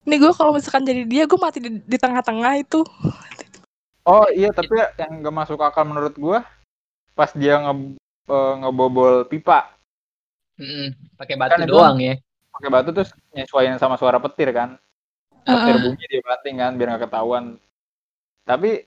Nih 0.07 0.23
gue 0.23 0.31
kalau 0.31 0.55
misalkan 0.55 0.87
jadi 0.87 1.03
dia, 1.03 1.27
gue 1.27 1.39
mati 1.39 1.59
di, 1.59 1.83
di 1.83 1.97
tengah-tengah 1.99 2.63
itu. 2.63 2.87
Oh 4.07 4.27
iya 4.33 4.55
tapi 4.55 4.73
yang 4.97 5.21
gak 5.21 5.35
masuk 5.35 5.59
akal 5.61 5.85
menurut 5.85 6.15
gua 6.17 6.47
pas 7.13 7.33
dia 7.33 7.59
nge 7.61 7.97
eh, 8.29 8.53
ngebobol 8.63 9.25
pipa. 9.27 9.73
Mm-mm, 10.57 10.97
Pakai 11.21 11.37
batu 11.37 11.61
Kan 11.61 11.69
doang 11.69 11.99
ya. 12.01 12.15
pakai 12.57 12.71
batu 12.73 12.89
terus 12.89 13.13
nyesuaiin 13.37 13.77
sama 13.77 14.01
suara 14.01 14.17
petir 14.17 14.49
kan. 14.57 14.81
Petir 15.45 15.77
Heeh. 15.77 15.85
bunyi 15.85 16.05
dia 16.09 16.23
banting 16.25 16.57
kan 16.57 16.73
biar 16.75 16.89
nggak 16.97 17.05
ketahuan. 17.09 17.61
Tapi 18.49 18.85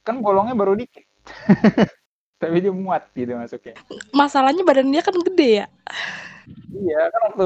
kan 0.00 0.22
bolongnya 0.24 0.56
baru 0.56 0.72
dikit. 0.72 1.04
Tapi 2.42 2.56
dia 2.60 2.72
muat 2.72 3.08
gitu 3.12 3.32
masuknya. 3.36 3.76
Masalahnya 4.12 4.64
badan 4.64 4.88
dia 4.92 5.00
kan 5.04 5.16
gede 5.20 5.64
ya. 5.64 5.66
iya 6.76 7.10
kan 7.10 7.20
waktu 7.34 7.44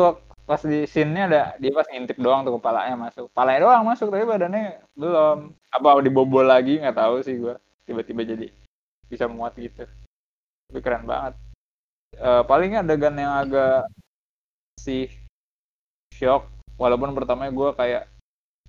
pas 0.51 0.67
di 0.67 0.83
scene-nya 0.83 1.25
ada 1.31 1.43
dia 1.63 1.71
pas 1.71 1.87
ngintip 1.87 2.19
doang 2.19 2.43
tuh 2.43 2.59
kepalanya 2.59 2.99
masuk. 2.99 3.31
Kepalanya 3.31 3.61
doang 3.63 3.83
masuk 3.87 4.11
tapi 4.11 4.27
badannya 4.27 4.83
belum. 4.99 5.55
Apa 5.71 6.03
dibobol 6.03 6.43
lagi? 6.43 6.83
Nggak 6.83 6.99
tahu 6.99 7.23
sih 7.23 7.39
gua. 7.39 7.55
Tiba-tiba 7.87 8.27
jadi 8.27 8.51
bisa 9.07 9.31
muat 9.31 9.55
gitu. 9.55 9.87
Tapi 10.67 10.79
keren 10.83 11.07
banget. 11.07 11.39
Eh 12.19 12.43
paling 12.51 12.83
adegan 12.83 13.15
yang 13.15 13.31
agak 13.31 13.87
sih 14.83 15.07
shock 16.11 16.51
walaupun 16.75 17.15
pertamanya 17.15 17.55
gua 17.55 17.71
kayak 17.79 18.11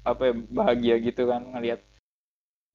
apa 0.05 0.21
ya 0.29 0.33
bahagia 0.53 0.95
gitu 1.01 1.25
kan 1.25 1.41
ngelihat 1.49 1.81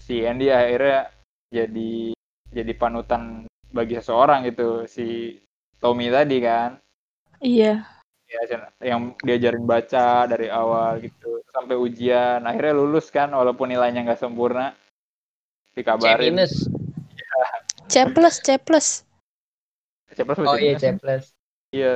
si 0.02 0.26
Andy 0.26 0.50
akhirnya 0.50 1.14
jadi 1.54 2.10
jadi 2.50 2.72
panutan 2.74 3.46
bagi 3.70 4.02
seseorang 4.02 4.50
gitu 4.50 4.82
si 4.90 5.38
Tommy 5.78 6.10
tadi 6.10 6.42
kan. 6.42 6.82
Iya. 7.38 7.95
Ya 8.26 8.40
yang 8.82 9.14
diajarin 9.22 9.64
baca 9.64 10.26
dari 10.26 10.50
awal 10.50 10.98
gitu 10.98 11.40
sampai 11.54 11.78
ujian. 11.78 12.42
Akhirnya 12.42 12.74
lulus 12.74 13.08
kan 13.08 13.30
walaupun 13.30 13.70
nilainya 13.70 14.02
nggak 14.02 14.20
sempurna. 14.20 14.74
C 15.72 15.80
dikabarin 15.80 16.34
minus. 16.34 16.66
C 17.86 17.94
plus, 18.10 18.42
C 18.42 18.58
plus. 18.58 18.88
siapa 20.16 20.32
sih 20.32 20.44
Oh 20.48 20.56
iya, 20.58 20.74
minus? 20.74 20.82
C 20.82 20.86
plus. 20.98 21.24
iya. 21.70 21.92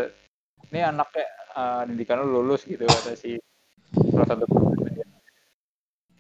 Ini 0.71 0.87
anaknya 0.87 1.27
uh, 1.59 1.83
didikan 1.89 2.23
lu 2.23 2.41
lulus 2.45 2.63
gitu 2.63 2.87
kata 2.87 3.19
si 3.19 3.41
salah 4.15 4.29
satu 4.39 4.47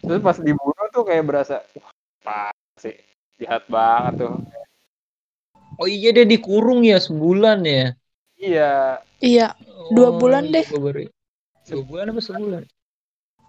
terus 0.00 0.26
pas 0.26 0.34
dibunuh 0.42 0.86
tuh 0.90 1.06
kayak 1.06 1.22
berasa 1.22 1.62
wah 1.78 1.92
pak 2.24 2.50
sih. 2.82 2.96
Jahat 3.38 3.64
banget 3.70 4.26
tuh. 4.26 4.34
Oh 5.80 5.88
iya 5.88 6.12
dia 6.12 6.26
dikurung 6.26 6.82
ya 6.84 6.98
sebulan 6.98 7.62
ya. 7.64 7.94
iya. 8.36 9.00
Iya, 9.20 9.52
Dua 9.88 10.12
Oh, 10.12 10.20
bulan 10.20 10.44
iya, 10.44 10.60
deh. 10.60 10.66
baru- 10.68 11.08
Dua 11.64 11.82
bulan 11.88 12.12
apa 12.12 12.20
sebulan? 12.20 12.62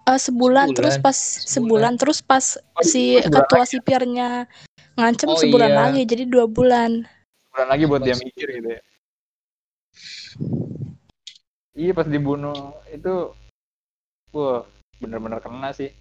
eh, 0.02 0.20
sebulan, 0.20 0.68
terus 0.74 0.96
Sebulan. 0.98 1.04
pas 1.04 1.18
sebulan, 1.46 1.94
terus 2.00 2.20
pas 2.24 2.46
Oh, 2.58 2.82
si 2.82 3.20
sebulan 3.20 3.30
ketua 3.30 3.64
sipirnya 3.68 4.30
ngancem 4.96 5.28
Oh, 5.30 5.38
sebulan 5.38 5.72
iya. 5.72 5.80
lagi, 5.84 6.02
jadi 6.08 6.24
dua 6.26 6.46
bulan. 6.48 7.04
sebulan 7.52 7.68
lagi 7.68 7.84
buat 7.84 8.02
dia 8.02 8.16
mikir 8.16 8.48
gitu 8.48 8.70
ya 8.72 8.82
iya 11.72 11.92
pas 11.92 12.08
dibunuh 12.08 12.76
itu 12.88 13.32
wah 14.32 14.64
bener-bener 15.00 15.40
kena 15.40 15.72
sih 15.72 15.92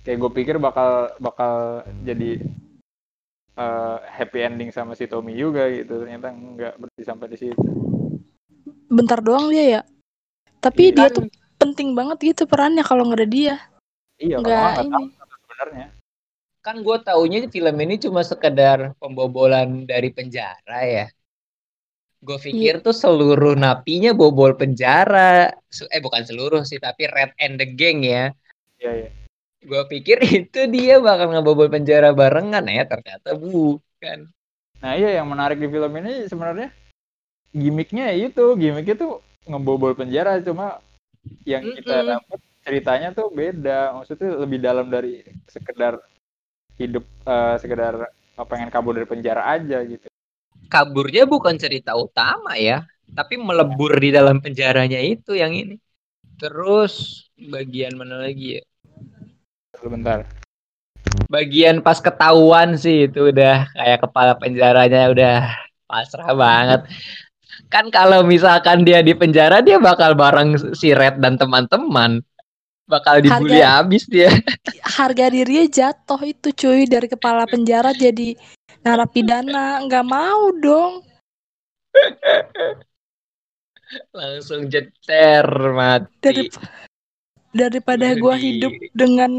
kayak 0.00 0.16
gue 0.16 0.30
pikir 0.32 0.56
bakal 0.56 1.12
bakal 1.20 1.84
jadi 2.04 2.40
eh, 3.56 3.96
happy 4.16 4.38
ending 4.44 4.72
sama 4.72 4.92
si 4.92 5.04
Tommy 5.04 5.36
juga 5.36 5.68
gitu 5.68 6.00
ternyata 6.00 6.32
nggak 6.32 6.72
berarti 6.80 7.02
sampai 7.04 7.26
di 7.28 7.36
situ 7.40 7.83
Bentar 8.94 9.18
doang 9.18 9.50
dia 9.50 9.64
ya. 9.66 9.80
Tapi 10.62 10.94
Iya. 10.94 10.94
dia 10.94 11.08
tuh 11.10 11.26
penting 11.58 11.92
banget 11.92 12.18
gitu 12.22 12.42
perannya 12.46 12.86
kalau 12.86 13.10
nggak 13.10 13.20
ada 13.20 13.28
dia. 13.28 13.54
iya 14.16 14.38
Nggak 14.38 14.86
ini. 14.86 14.90
tahu 14.94 15.04
sebenarnya 15.42 15.86
Kan 16.64 16.80
gue 16.80 16.96
taunya 17.02 17.44
film 17.50 17.76
ini 17.76 18.00
cuma 18.00 18.24
sekedar 18.24 18.96
pembobolan 18.96 19.84
dari 19.84 20.08
penjara 20.08 20.80
ya. 20.80 21.06
Gue 22.24 22.40
pikir 22.40 22.80
tuh 22.80 22.96
seluruh 22.96 23.52
napinya 23.52 24.16
bobol 24.16 24.56
penjara. 24.56 25.52
Eh 25.92 26.00
bukan 26.00 26.24
seluruh 26.24 26.64
sih, 26.64 26.80
tapi 26.80 27.04
Red 27.04 27.36
and 27.36 27.60
the 27.60 27.68
Gang 27.68 28.00
ya. 28.00 28.32
iya 28.80 28.92
iya 28.96 29.10
Gue 29.60 29.84
pikir 29.92 30.16
itu 30.40 30.64
dia 30.72 30.96
bakal 31.04 31.36
ngebobol 31.36 31.68
penjara 31.68 32.16
barengan 32.16 32.64
ya, 32.64 32.88
ternyata 32.88 33.36
bukan. 33.36 34.32
nah 34.80 34.92
iya 34.96 35.20
yang 35.20 35.28
menarik 35.28 35.56
di 35.56 35.68
film 35.68 35.92
ini 36.00 36.28
sebenarnya 36.28 36.68
gimmicknya 37.54 38.10
ya 38.10 38.28
itu 38.28 38.44
gimmicknya 38.58 38.96
tuh 38.98 39.12
ngebobol 39.46 39.94
penjara 39.94 40.42
cuma 40.42 40.82
yang 41.46 41.64
kita 41.76 41.94
Mm-mm. 42.02 42.18
dapat 42.18 42.40
ceritanya 42.64 43.08
tuh 43.14 43.28
beda 43.30 43.94
maksudnya 43.96 44.28
lebih 44.42 44.58
dalam 44.60 44.86
dari 44.90 45.22
sekedar 45.48 46.00
hidup 46.80 47.04
eh, 47.24 47.56
sekedar 47.62 47.94
pengen 48.50 48.70
kabur 48.74 48.92
dari 48.98 49.06
penjara 49.06 49.42
aja 49.54 49.78
gitu 49.86 50.06
Kaburnya 50.72 51.24
bukan 51.34 51.54
cerita 51.62 51.92
utama 52.04 52.52
ya, 52.68 52.78
tapi 53.18 53.34
melebur 53.38 53.92
di 54.04 54.10
dalam 54.16 54.36
penjaranya 54.44 55.00
itu 55.12 55.32
yang 55.42 55.52
ini. 55.54 55.76
Terus 56.40 56.94
bagian 57.54 57.94
mana 58.00 58.16
lagi 58.24 58.46
ya? 58.58 58.62
sebentar 59.80 60.24
bagian 61.30 61.76
pas 61.84 61.98
ketahuan 62.00 62.68
sih 62.78 63.08
itu 63.08 63.30
udah 63.32 63.68
kayak 63.76 63.98
kepala 64.04 64.32
penjaranya 64.42 65.00
udah 65.12 65.34
pasrah 65.88 66.30
banget. 66.36 66.80
Kan 67.68 67.90
kalau 67.90 68.22
misalkan 68.26 68.82
dia 68.86 69.02
di 69.02 69.14
penjara 69.14 69.60
dia 69.60 69.78
bakal 69.78 70.14
bareng 70.14 70.74
si 70.74 70.94
Red 70.94 71.18
dan 71.18 71.38
teman-teman. 71.38 72.22
Bakal 72.84 73.24
dibully 73.24 73.64
Harga- 73.64 73.80
habis 73.80 74.04
dia. 74.04 74.28
Harga 75.00 75.32
dirinya 75.32 75.64
jatuh 75.64 76.20
itu 76.20 76.52
cuy 76.52 76.84
dari 76.84 77.08
kepala 77.08 77.48
penjara 77.48 77.96
jadi 77.96 78.36
narapidana. 78.84 79.80
Nggak 79.88 80.04
mau 80.04 80.52
dong. 80.60 81.00
Langsung 84.18 84.68
jeter 84.68 85.46
mati. 85.72 86.12
Dari, 86.20 86.44
daripada 87.56 88.12
gua 88.18 88.36
Bunuh 88.36 88.44
hidup 88.44 88.72
dengan 88.92 89.32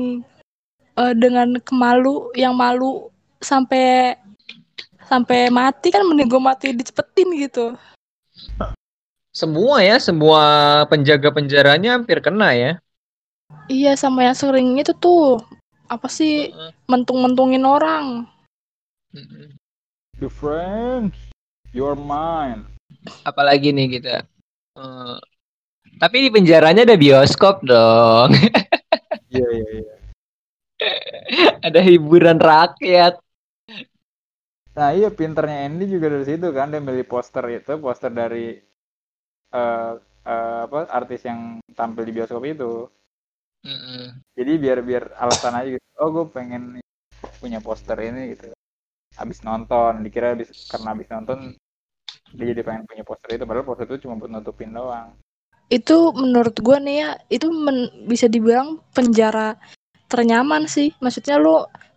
eh, 0.98 1.14
dengan 1.14 1.60
kemalu 1.62 2.34
yang 2.34 2.58
malu 2.58 3.14
sampai 3.44 4.18
sampai 5.06 5.54
mati 5.54 5.94
kan 5.94 6.02
mending 6.02 6.26
gue 6.26 6.42
mati 6.42 6.74
dicepetin 6.74 7.30
gitu. 7.38 7.78
Semua 9.36 9.84
ya, 9.84 10.00
semua 10.00 10.42
penjaga 10.88 11.28
penjaranya 11.28 12.00
hampir 12.00 12.24
kena 12.24 12.56
ya. 12.56 12.72
Iya 13.68 13.94
sama 14.00 14.24
yang 14.26 14.38
sering 14.38 14.80
itu 14.80 14.96
tuh 14.96 15.44
apa 15.92 16.08
sih 16.10 16.50
Heeh. 16.50 16.72
mentung-mentungin 16.90 17.62
orang. 17.68 18.26
The 20.20 20.32
friends 20.32 21.16
you're 21.76 21.96
mine 22.00 22.68
Apalagi 23.28 23.76
nih 23.76 24.00
kita. 24.00 24.24
Eh, 24.76 25.18
tapi 26.00 26.28
di 26.28 26.30
penjaranya 26.32 26.88
ada 26.88 26.96
bioskop 26.96 27.64
dong. 27.64 28.34
iya 29.32 29.48
iya 29.52 29.70
iya 29.84 29.96
ada 31.68 31.80
hiburan 31.84 32.40
rakyat. 32.40 33.20
Nah 34.78 34.90
iya 35.00 35.10
pinternya 35.20 35.58
Andy 35.68 35.86
juga 35.94 36.08
dari 36.14 36.26
situ 36.30 36.48
kan 36.58 36.68
dia 36.72 36.82
milih 36.88 37.06
poster 37.12 37.44
itu 37.58 37.72
poster 37.86 38.12
dari 38.22 38.46
eh 39.62 39.92
eh, 40.34 40.60
apa 40.66 40.80
artis 41.00 41.22
yang 41.30 41.40
tampil 41.78 42.04
di 42.08 42.14
bioskop 42.16 42.44
itu 42.54 42.72
Mm-mm. 43.66 44.24
jadi 44.38 44.52
biar 44.64 44.80
biar 44.88 45.04
alasan 45.24 45.54
aja 45.60 45.70
gitu 45.76 45.88
oh 46.02 46.10
gue 46.16 46.26
pengen 46.36 46.64
punya 47.42 47.60
poster 47.68 47.98
ini 48.10 48.22
gitu 48.36 48.48
habis 49.20 49.40
nonton 49.48 49.92
dikira 50.06 50.28
habis 50.36 50.50
karena 50.72 50.90
habis 50.96 51.10
nonton 51.14 51.40
dia 52.38 52.46
jadi 52.52 52.62
pengen 52.68 52.84
punya 52.90 53.04
poster 53.10 53.30
itu 53.38 53.46
padahal 53.50 53.68
poster 53.70 53.86
itu 53.90 53.98
cuma 54.08 54.16
buat 54.20 54.32
nutupin 54.34 54.72
doang 54.76 55.10
Itu 55.78 55.98
menurut 56.14 56.56
gua 56.66 56.78
nih 56.86 56.96
ya, 57.04 57.10
itu 57.36 57.48
men- 57.66 57.92
bisa 58.12 58.26
dibilang 58.30 58.68
penjara 58.96 59.58
ternyaman 60.12 60.64
sih. 60.76 60.94
Maksudnya 61.04 61.36
lu 61.46 61.56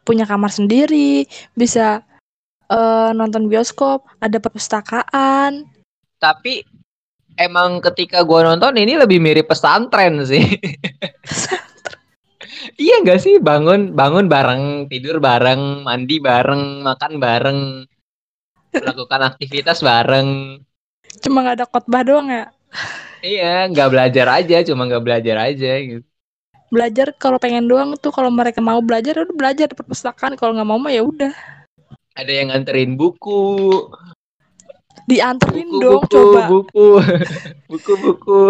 punya 0.08 0.24
kamar 0.24 0.48
sendiri, 0.58 1.28
bisa 1.60 2.00
eh, 2.72 3.10
nonton 3.16 3.48
bioskop, 3.48 4.04
ada 4.20 4.38
perpustakaan. 4.40 5.64
Tapi 6.18 6.62
emang 7.38 7.78
ketika 7.80 8.26
gua 8.26 8.44
nonton 8.44 8.74
ini 8.76 8.98
lebih 8.98 9.22
mirip 9.22 9.48
pesantren 9.48 10.20
sih. 10.26 10.42
iya 12.84 13.00
nggak 13.00 13.20
sih 13.22 13.38
bangun 13.38 13.94
bangun 13.94 14.26
bareng, 14.26 14.90
tidur 14.90 15.22
bareng, 15.22 15.86
mandi 15.86 16.18
bareng, 16.18 16.82
makan 16.84 17.12
bareng, 17.22 17.60
melakukan 18.74 19.20
aktivitas 19.24 19.80
bareng. 19.80 20.60
Cuma 21.22 21.42
nggak 21.42 21.56
ada 21.62 21.66
khotbah 21.66 22.02
doang 22.04 22.28
ya. 22.28 22.44
Iya, 23.18 23.66
nggak 23.74 23.88
belajar 23.90 24.26
aja, 24.30 24.56
cuma 24.62 24.86
nggak 24.86 25.04
belajar 25.04 25.36
aja 25.50 25.72
gitu. 25.82 26.06
Belajar 26.68 27.16
kalau 27.16 27.40
pengen 27.40 27.64
doang 27.64 27.96
tuh 27.96 28.12
kalau 28.12 28.28
mereka 28.28 28.60
mau 28.60 28.78
belajar 28.84 29.24
udah 29.24 29.34
belajar 29.34 29.66
di 29.72 29.74
perpustakaan, 29.74 30.36
kalau 30.36 30.52
nggak 30.54 30.68
mau 30.68 30.78
mah 30.78 30.92
ya 30.92 31.02
udah. 31.02 31.32
Ada 32.18 32.32
yang 32.34 32.50
nganterin 32.50 32.98
buku, 32.98 33.46
Dianterin 35.06 35.70
buku, 35.70 35.80
dong 35.80 36.02
buku, 36.04 36.12
coba. 36.12 36.42
buku, 36.50 36.88
buku, 37.70 37.92
buku. 38.02 38.40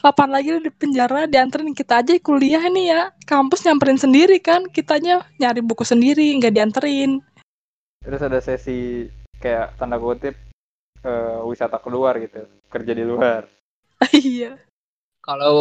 Kapan 0.00 0.28
lagi 0.32 0.48
lu 0.56 0.64
di 0.64 0.72
penjara 0.72 1.28
dianterin 1.28 1.76
kita 1.76 2.00
aja 2.00 2.16
kuliah 2.18 2.64
nih 2.72 2.86
ya. 2.88 3.02
Kampus 3.28 3.68
nyamperin 3.68 4.00
sendiri 4.00 4.40
kan, 4.40 4.64
kitanya 4.72 5.28
nyari 5.36 5.60
buku 5.60 5.84
sendiri, 5.84 6.32
nggak 6.40 6.56
dianterin. 6.56 7.20
terus 8.00 8.24
ada 8.24 8.40
sesi 8.40 9.04
kayak 9.36 9.76
tanda 9.76 10.00
kutip 10.00 10.32
eh, 11.04 11.38
wisata 11.44 11.76
keluar 11.84 12.16
gitu 12.16 12.48
kerja 12.72 12.92
di 12.96 13.04
luar 13.04 13.44
Iya. 14.16 14.56
Kalau 15.20 15.56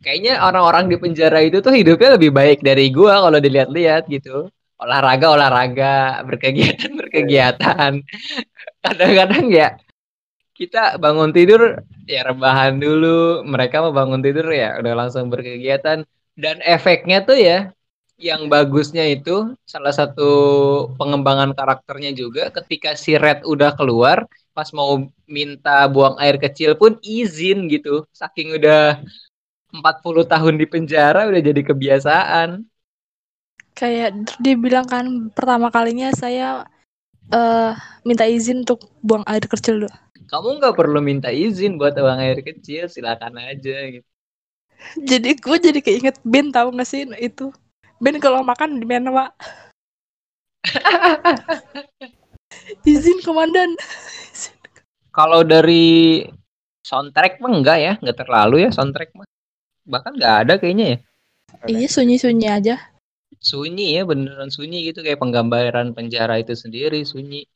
kayaknya 0.00 0.40
orang-orang 0.40 0.88
di 0.88 0.96
penjara 0.96 1.44
itu 1.44 1.60
tuh 1.60 1.76
hidupnya 1.76 2.16
lebih 2.16 2.32
baik 2.32 2.64
dari 2.64 2.88
gua 2.88 3.20
kalau 3.20 3.36
dilihat-lihat 3.36 4.08
gitu. 4.08 4.48
Olahraga, 4.80 5.26
olahraga, 5.36 6.24
berkegiatan, 6.24 6.92
berkegiatan. 6.96 8.00
Kadang-kadang 8.80 9.52
ya 9.52 9.76
kita 10.56 10.96
bangun 10.96 11.36
tidur 11.36 11.84
ya 12.08 12.24
rebahan 12.24 12.80
dulu, 12.80 13.44
mereka 13.44 13.84
mau 13.84 13.92
bangun 13.92 14.24
tidur 14.24 14.48
ya 14.48 14.80
udah 14.80 14.92
langsung 14.96 15.28
berkegiatan. 15.28 16.04
Dan 16.32 16.64
efeknya 16.64 17.20
tuh 17.20 17.36
ya 17.36 17.58
yang 18.20 18.48
bagusnya 18.52 19.08
itu 19.08 19.56
salah 19.64 19.92
satu 19.92 20.32
pengembangan 21.00 21.56
karakternya 21.56 22.12
juga 22.12 22.52
ketika 22.52 22.92
si 22.96 23.16
Red 23.16 23.44
udah 23.48 23.72
keluar 23.76 24.28
pas 24.52 24.68
mau 24.76 25.08
minta 25.24 25.88
buang 25.88 26.20
air 26.20 26.36
kecil 26.36 26.76
pun 26.76 26.96
izin 27.00 27.68
gitu. 27.68 28.04
Saking 28.12 28.60
udah 28.60 29.00
40 29.72 30.24
tahun 30.28 30.54
di 30.56 30.66
penjara 30.68 31.28
udah 31.28 31.40
jadi 31.40 31.62
kebiasaan 31.64 32.69
Kayak 33.78 34.10
dia 34.42 34.54
bilang 34.64 34.86
kan 34.92 35.04
pertama 35.36 35.66
kalinya 35.72 36.08
saya 36.12 36.66
eh 37.32 37.72
minta 38.08 38.24
izin 38.36 38.62
untuk 38.64 38.80
buang 39.06 39.24
air 39.32 39.44
kecil 39.52 39.74
dulu. 39.86 39.90
kamu 40.30 40.48
nggak 40.58 40.76
perlu 40.78 40.98
minta 41.08 41.28
izin 41.44 41.72
buat 41.80 41.94
buang 41.98 42.20
air 42.24 42.38
kecil 42.48 42.82
silakan 42.94 43.34
aja 43.50 43.76
gitu 43.94 44.08
Jadi 45.10 45.30
gue 45.44 45.56
jadi 45.66 45.80
keinget 45.86 46.16
Ben 46.24 46.48
tahu 46.56 46.68
gak 46.76 46.88
sih 46.88 47.04
itu? 47.20 47.52
Ben 48.00 48.16
kalau 48.24 48.40
makan 48.50 48.80
di 48.80 48.86
mana 48.88 49.08
pak? 49.12 49.30
izin 52.92 53.18
komandan. 53.24 53.70
kalau 55.16 55.40
dari 55.46 56.24
soundtrack 56.88 57.38
mah 57.42 57.52
enggak 57.58 57.78
ya 57.86 57.92
nggak 58.02 58.18
terlalu 58.20 58.56
ya 58.66 58.70
soundtrack 58.76 59.10
mah 59.16 59.26
bahkan 59.92 60.12
nggak 60.18 60.34
ada 60.46 60.54
kayaknya 60.60 60.86
ya 60.96 60.98
Iya 61.66 61.88
sunyi-sunyi 61.94 62.46
aja. 62.46 62.74
Sunyi 63.40 63.96
ya 63.96 64.04
beneran 64.04 64.52
sunyi 64.52 64.92
gitu 64.92 65.00
kayak 65.00 65.18
penggambaran 65.18 65.96
penjara 65.96 66.36
itu 66.36 66.52
sendiri 66.52 67.00
sunyi. 67.02 67.48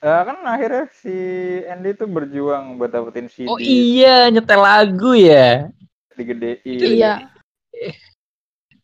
Eh, 0.00 0.22
kan 0.28 0.40
akhirnya 0.44 0.88
si 0.92 1.16
Andy 1.64 1.96
tuh 1.96 2.08
berjuang 2.08 2.76
buat 2.76 2.92
dapetin 2.92 3.32
CD 3.32 3.48
oh 3.48 3.56
iya 3.60 4.28
nyetel 4.32 4.60
lagu 4.60 5.12
ya? 5.16 5.72
Digedein. 6.16 6.60
Iya. 6.64 7.28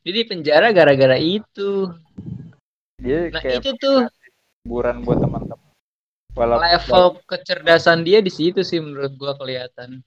jadi 0.05 0.21
penjara 0.29 0.73
gara-gara 0.73 1.17
itu. 1.17 1.89
Dia 3.01 3.33
nah 3.33 3.41
kayak 3.41 3.65
itu 3.65 3.73
tuh. 3.81 4.09
hiburan 4.63 5.03
buat 5.03 5.19
teman-teman. 5.21 5.71
Walaupun 6.33 6.65
level 6.65 7.05
kecerdasan 7.29 8.09
dia 8.09 8.25
di 8.25 8.33
situ 8.33 8.65
sih 8.65 8.81
menurut 8.81 9.13
gua 9.21 9.37
kelihatan. 9.37 10.01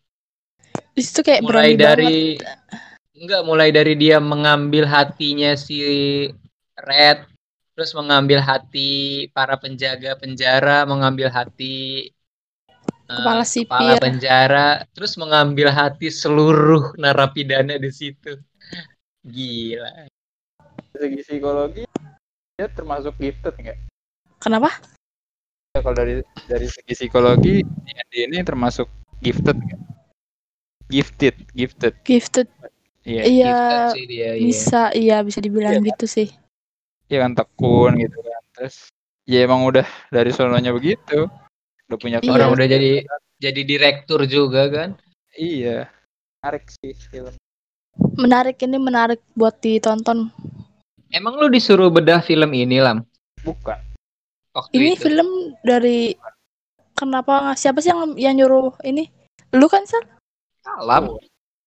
Di 0.95 1.01
situ 1.05 1.21
kayak 1.21 1.45
mulai 1.45 1.77
berani 1.77 1.77
dari 1.77 2.15
banget. 2.39 2.94
Enggak 3.15 3.41
mulai 3.47 3.71
dari 3.71 3.95
dia 3.95 4.19
mengambil 4.19 4.84
hatinya 4.84 5.56
si 5.56 5.80
Red 6.75 7.23
terus 7.75 7.91
mengambil 7.95 8.39
hati 8.43 9.28
para 9.32 9.56
penjaga 9.56 10.15
penjara 10.19 10.84
mengambil 10.84 11.32
hati 11.32 12.12
eh, 12.12 13.08
Kepala 13.08 13.43
kepala 13.43 13.43
sipir. 13.43 13.97
penjara 13.99 14.69
terus 14.91 15.15
mengambil 15.15 15.71
hati 15.71 16.12
seluruh 16.12 16.95
narapidana 16.99 17.80
di 17.80 17.91
situ 17.91 18.39
gila 19.23 20.08
dari 20.95 21.19
segi 21.19 21.21
psikologi 21.23 21.84
dia 22.56 22.71
termasuk 22.71 23.12
gifted 23.19 23.51
nggak? 23.60 23.78
Kenapa? 24.39 24.71
Ya, 25.75 25.84
kalau 25.84 25.91
dari 25.91 26.23
dari 26.47 26.67
segi 26.71 26.95
psikologi 26.95 27.56
ini 28.15 28.39
termasuk 28.47 28.88
gifted 29.19 29.60
nggak? 29.60 29.82
Gifted, 30.88 31.36
gifted. 31.51 31.93
Gifted. 32.08 32.47
Iya. 33.05 33.21
Iya 33.23 33.53
Gifted 33.53 33.85
sih 33.93 34.03
dia 34.09 34.29
iya. 34.33 34.41
bisa 34.41 34.81
iya 34.97 35.17
bisa 35.21 35.39
dibilang 35.39 35.77
Iya. 35.77 35.87
gitu 35.93 36.05
sih. 36.09 36.27
Iya 37.05 37.17
kan 37.21 37.31
tekun 37.37 38.01
gitu 38.01 38.17
kan. 38.17 38.41
Terus 38.57 38.75
ya 39.29 39.45
emang 39.45 39.61
udah 39.69 39.85
dari 40.09 40.33
sononya 40.33 40.73
begitu. 40.73 41.29
Udah 41.85 41.97
punya 42.01 42.17
Iya. 42.17 42.33
orang 42.33 42.49
udah 42.57 42.65
jadi 42.65 43.05
jadi 43.37 43.61
direktur 43.61 44.25
juga 44.25 44.65
kan 44.73 44.89
Iya. 45.37 45.85
Menarik 46.41 46.65
sih 46.81 46.97
film. 47.13 47.33
Menarik 48.17 48.57
ini 48.59 48.77
menarik 48.81 49.21
buat 49.37 49.55
ditonton. 49.61 50.33
emang 51.15 51.39
lu 51.39 51.47
disuruh 51.47 51.87
bedah 51.87 52.19
film 52.19 52.51
ini 52.51 52.83
lam 52.83 52.99
Bukan. 53.39 53.79
waktu 54.51 54.73
Ini 54.75 54.99
itu 54.99 55.07
film 55.07 55.55
dari 55.63 56.11
kenapa 56.91 57.55
siapa 57.55 57.79
sih 57.79 57.93
yang 57.93 58.19
yang 58.19 58.35
nyuruh 58.35 58.75
ini? 58.83 59.07
Lu 59.55 59.71
kan 59.71 59.87
Sal? 59.87 60.03
Alam 60.65 61.15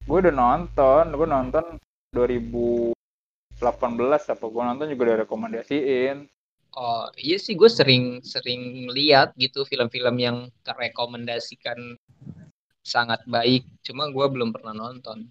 Gue 0.08 0.24
udah 0.24 0.32
nonton, 0.32 1.04
gue 1.12 1.28
nonton 1.28 1.64
2018 2.16 2.96
apa 4.32 4.44
gue 4.48 4.62
nonton 4.64 4.88
juga 4.88 5.02
udah 5.04 5.28
rekomendasiin. 5.28 6.24
Oh 6.80 7.12
iya 7.20 7.36
sih 7.36 7.52
gue 7.52 7.68
sering 7.68 8.24
sering 8.24 8.88
lihat 8.88 9.36
gitu 9.36 9.68
film-film 9.68 10.16
yang 10.16 10.48
terrekomendasikan 10.64 12.00
sangat 12.80 13.20
baik. 13.28 13.68
Cuma 13.84 14.08
gue 14.08 14.26
belum 14.32 14.48
pernah 14.48 14.72
nonton. 14.72 15.28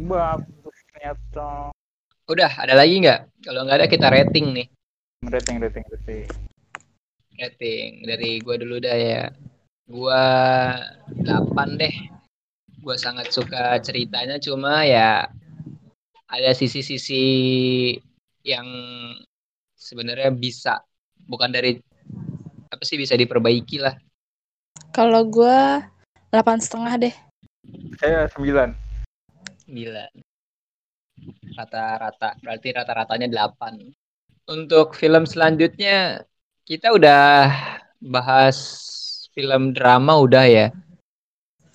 Bagus 0.00 0.76
ternyata. 0.96 1.68
Udah 2.24 2.48
ada 2.56 2.72
lagi 2.72 3.04
nggak? 3.04 3.20
Kalau 3.44 3.68
nggak 3.68 3.84
ada 3.84 3.88
kita 3.92 4.08
rating 4.08 4.56
nih. 4.56 4.66
Rating, 5.28 5.60
rating, 5.60 5.84
rating. 5.92 6.24
Rating 7.36 7.90
dari 8.08 8.40
gue 8.40 8.56
dulu 8.64 8.80
dah 8.80 8.96
ya. 8.96 9.28
Gue 9.84 10.24
8 11.20 11.76
deh. 11.76 12.15
Gue 12.86 12.94
sangat 12.94 13.34
suka 13.34 13.82
ceritanya. 13.82 14.38
Cuma 14.38 14.86
ya 14.86 15.26
ada 16.30 16.50
sisi-sisi 16.54 17.26
yang 18.46 18.66
sebenarnya 19.74 20.30
bisa 20.30 20.86
bukan 21.26 21.50
dari 21.50 21.82
apa 22.70 22.82
sih 22.86 22.94
bisa 22.94 23.18
diperbaiki 23.18 23.82
lah. 23.82 23.98
Kalau 24.94 25.26
gua 25.26 25.82
delapan 26.30 26.62
setengah 26.62 26.94
deh. 27.10 27.14
Saya 27.98 28.30
9. 28.30 28.70
Gila. 29.66 30.06
Rata-rata, 31.58 32.38
berarti 32.38 32.68
rata-ratanya 32.70 33.26
8. 33.50 33.82
Untuk 34.46 34.94
film 34.94 35.26
selanjutnya, 35.26 36.22
kita 36.62 36.94
udah 36.94 37.50
bahas 37.98 38.56
film 39.34 39.74
drama 39.74 40.22
udah 40.22 40.46
ya. 40.46 40.66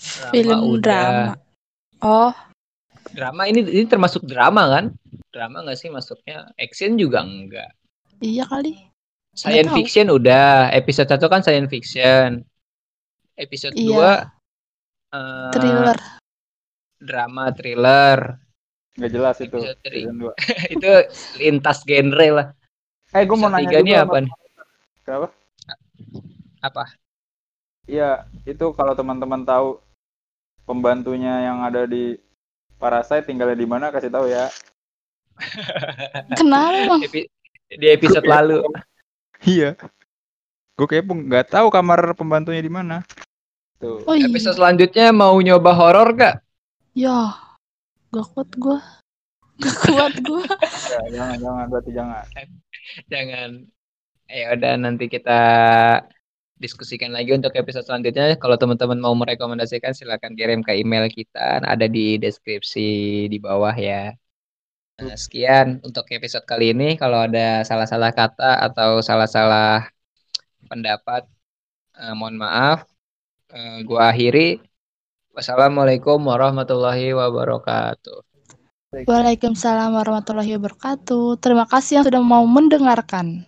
Drama 0.01 0.31
Film 0.33 0.59
udah. 0.67 0.81
drama. 0.81 1.33
Oh, 2.01 2.33
Drama 3.11 3.43
ini 3.45 3.61
ini 3.63 3.85
termasuk 3.85 4.23
drama 4.23 4.65
kan? 4.67 4.85
Drama 5.29 5.61
nggak 5.61 5.77
sih 5.77 5.89
masuknya? 5.89 6.49
Action 6.55 6.95
juga 6.95 7.21
enggak. 7.21 7.69
iya 8.19 8.45
kali. 8.45 8.77
Science 9.31 9.71
fiction 9.71 10.07
udah. 10.07 10.69
Episode 10.71 11.09
1 11.09 11.21
kan 11.23 11.41
science 11.41 11.69
fiction. 11.69 12.41
Episode 13.33 13.73
2 13.73 13.81
Iya. 13.81 14.11
eh, 15.11 15.49
Thriller. 15.51 15.97
drama 16.99 17.49
thriller. 17.49 18.19
Nggak 18.93 19.11
jelas 19.11 19.35
itu. 19.39 19.57
Episode 19.57 19.79
three. 19.81 20.03
Season 20.03 20.17
2. 20.69 20.75
Itu 20.77 20.89
lintas 21.37 21.77
genre 21.81 22.27
lah. 22.31 22.47
Eh, 23.11 23.23
gue 23.23 23.35
mau 23.35 23.49
nanya 23.49 23.77
ini 23.77 23.91
apa 23.93 24.17
nih? 24.19 24.31
Kenapa? 25.03 25.27
Apa? 26.61 26.83
iya 27.85 28.23
itu 28.45 28.71
kalau 28.71 28.93
teman-teman 28.93 29.41
tahu 29.41 29.81
pembantunya 30.65 31.49
yang 31.51 31.65
ada 31.65 31.85
di 31.85 32.17
Parasite 32.81 33.29
tinggalnya 33.29 33.57
di 33.57 33.67
mana 33.69 33.93
kasih 33.93 34.09
tahu 34.09 34.25
ya. 34.25 34.49
Kenapa 36.33 36.73
emang? 36.81 37.01
Epi- 37.07 37.29
di 37.71 37.87
episode 37.87 38.25
lalu. 38.25 38.65
Iya. 39.45 39.77
Gue 40.75 40.87
kayak 40.89 41.05
nggak 41.07 41.47
tahu 41.53 41.69
kamar 41.69 42.17
pembantunya 42.17 42.59
di 42.59 42.73
mana. 42.73 43.05
Tuh. 43.77 44.01
Oh 44.05 44.17
iya. 44.17 44.25
Episode 44.25 44.57
selanjutnya 44.57 45.13
mau 45.13 45.37
nyoba 45.37 45.71
horor 45.73 46.09
gak? 46.17 46.41
Ya. 46.97 47.37
Gak 48.11 48.27
kuat 48.33 48.49
gua. 48.57 48.79
Gak 49.61 49.75
kuat 49.87 50.15
gua. 50.25 50.45
Ya, 50.91 51.01
jangan 51.07 51.37
jangan 51.39 51.65
berarti 51.71 51.91
jangan. 51.95 52.25
Jangan. 53.07 53.49
Ya 54.27 54.45
udah 54.57 54.73
nanti 54.75 55.05
kita 55.07 55.41
diskusikan 56.61 57.09
lagi 57.09 57.33
untuk 57.33 57.49
episode 57.57 57.83
selanjutnya. 57.89 58.37
Kalau 58.37 58.53
teman-teman 58.53 59.01
mau 59.01 59.17
merekomendasikan 59.17 59.97
silakan 59.97 60.37
kirim 60.37 60.61
ke 60.61 60.77
email 60.77 61.09
kita, 61.09 61.65
ada 61.65 61.89
di 61.89 62.21
deskripsi 62.21 63.25
di 63.25 63.37
bawah 63.41 63.73
ya. 63.73 64.13
Nah, 65.01 65.17
sekian 65.17 65.81
untuk 65.81 66.05
episode 66.13 66.45
kali 66.45 66.77
ini. 66.77 66.93
Kalau 67.01 67.25
ada 67.25 67.65
salah-salah 67.65 68.13
kata 68.13 68.61
atau 68.69 69.01
salah-salah 69.01 69.89
pendapat, 70.69 71.25
eh, 71.97 72.13
mohon 72.13 72.37
maaf. 72.37 72.85
Eh, 73.49 73.81
gua 73.81 74.13
akhiri. 74.13 74.61
Wassalamualaikum 75.33 76.21
warahmatullahi 76.21 77.17
wabarakatuh. 77.17 78.21
Waalaikumsalam 79.07 79.95
warahmatullahi 79.95 80.59
wabarakatuh. 80.59 81.39
Terima 81.39 81.63
kasih 81.63 82.03
yang 82.03 82.05
sudah 82.05 82.21
mau 82.21 82.43
mendengarkan. 82.43 83.47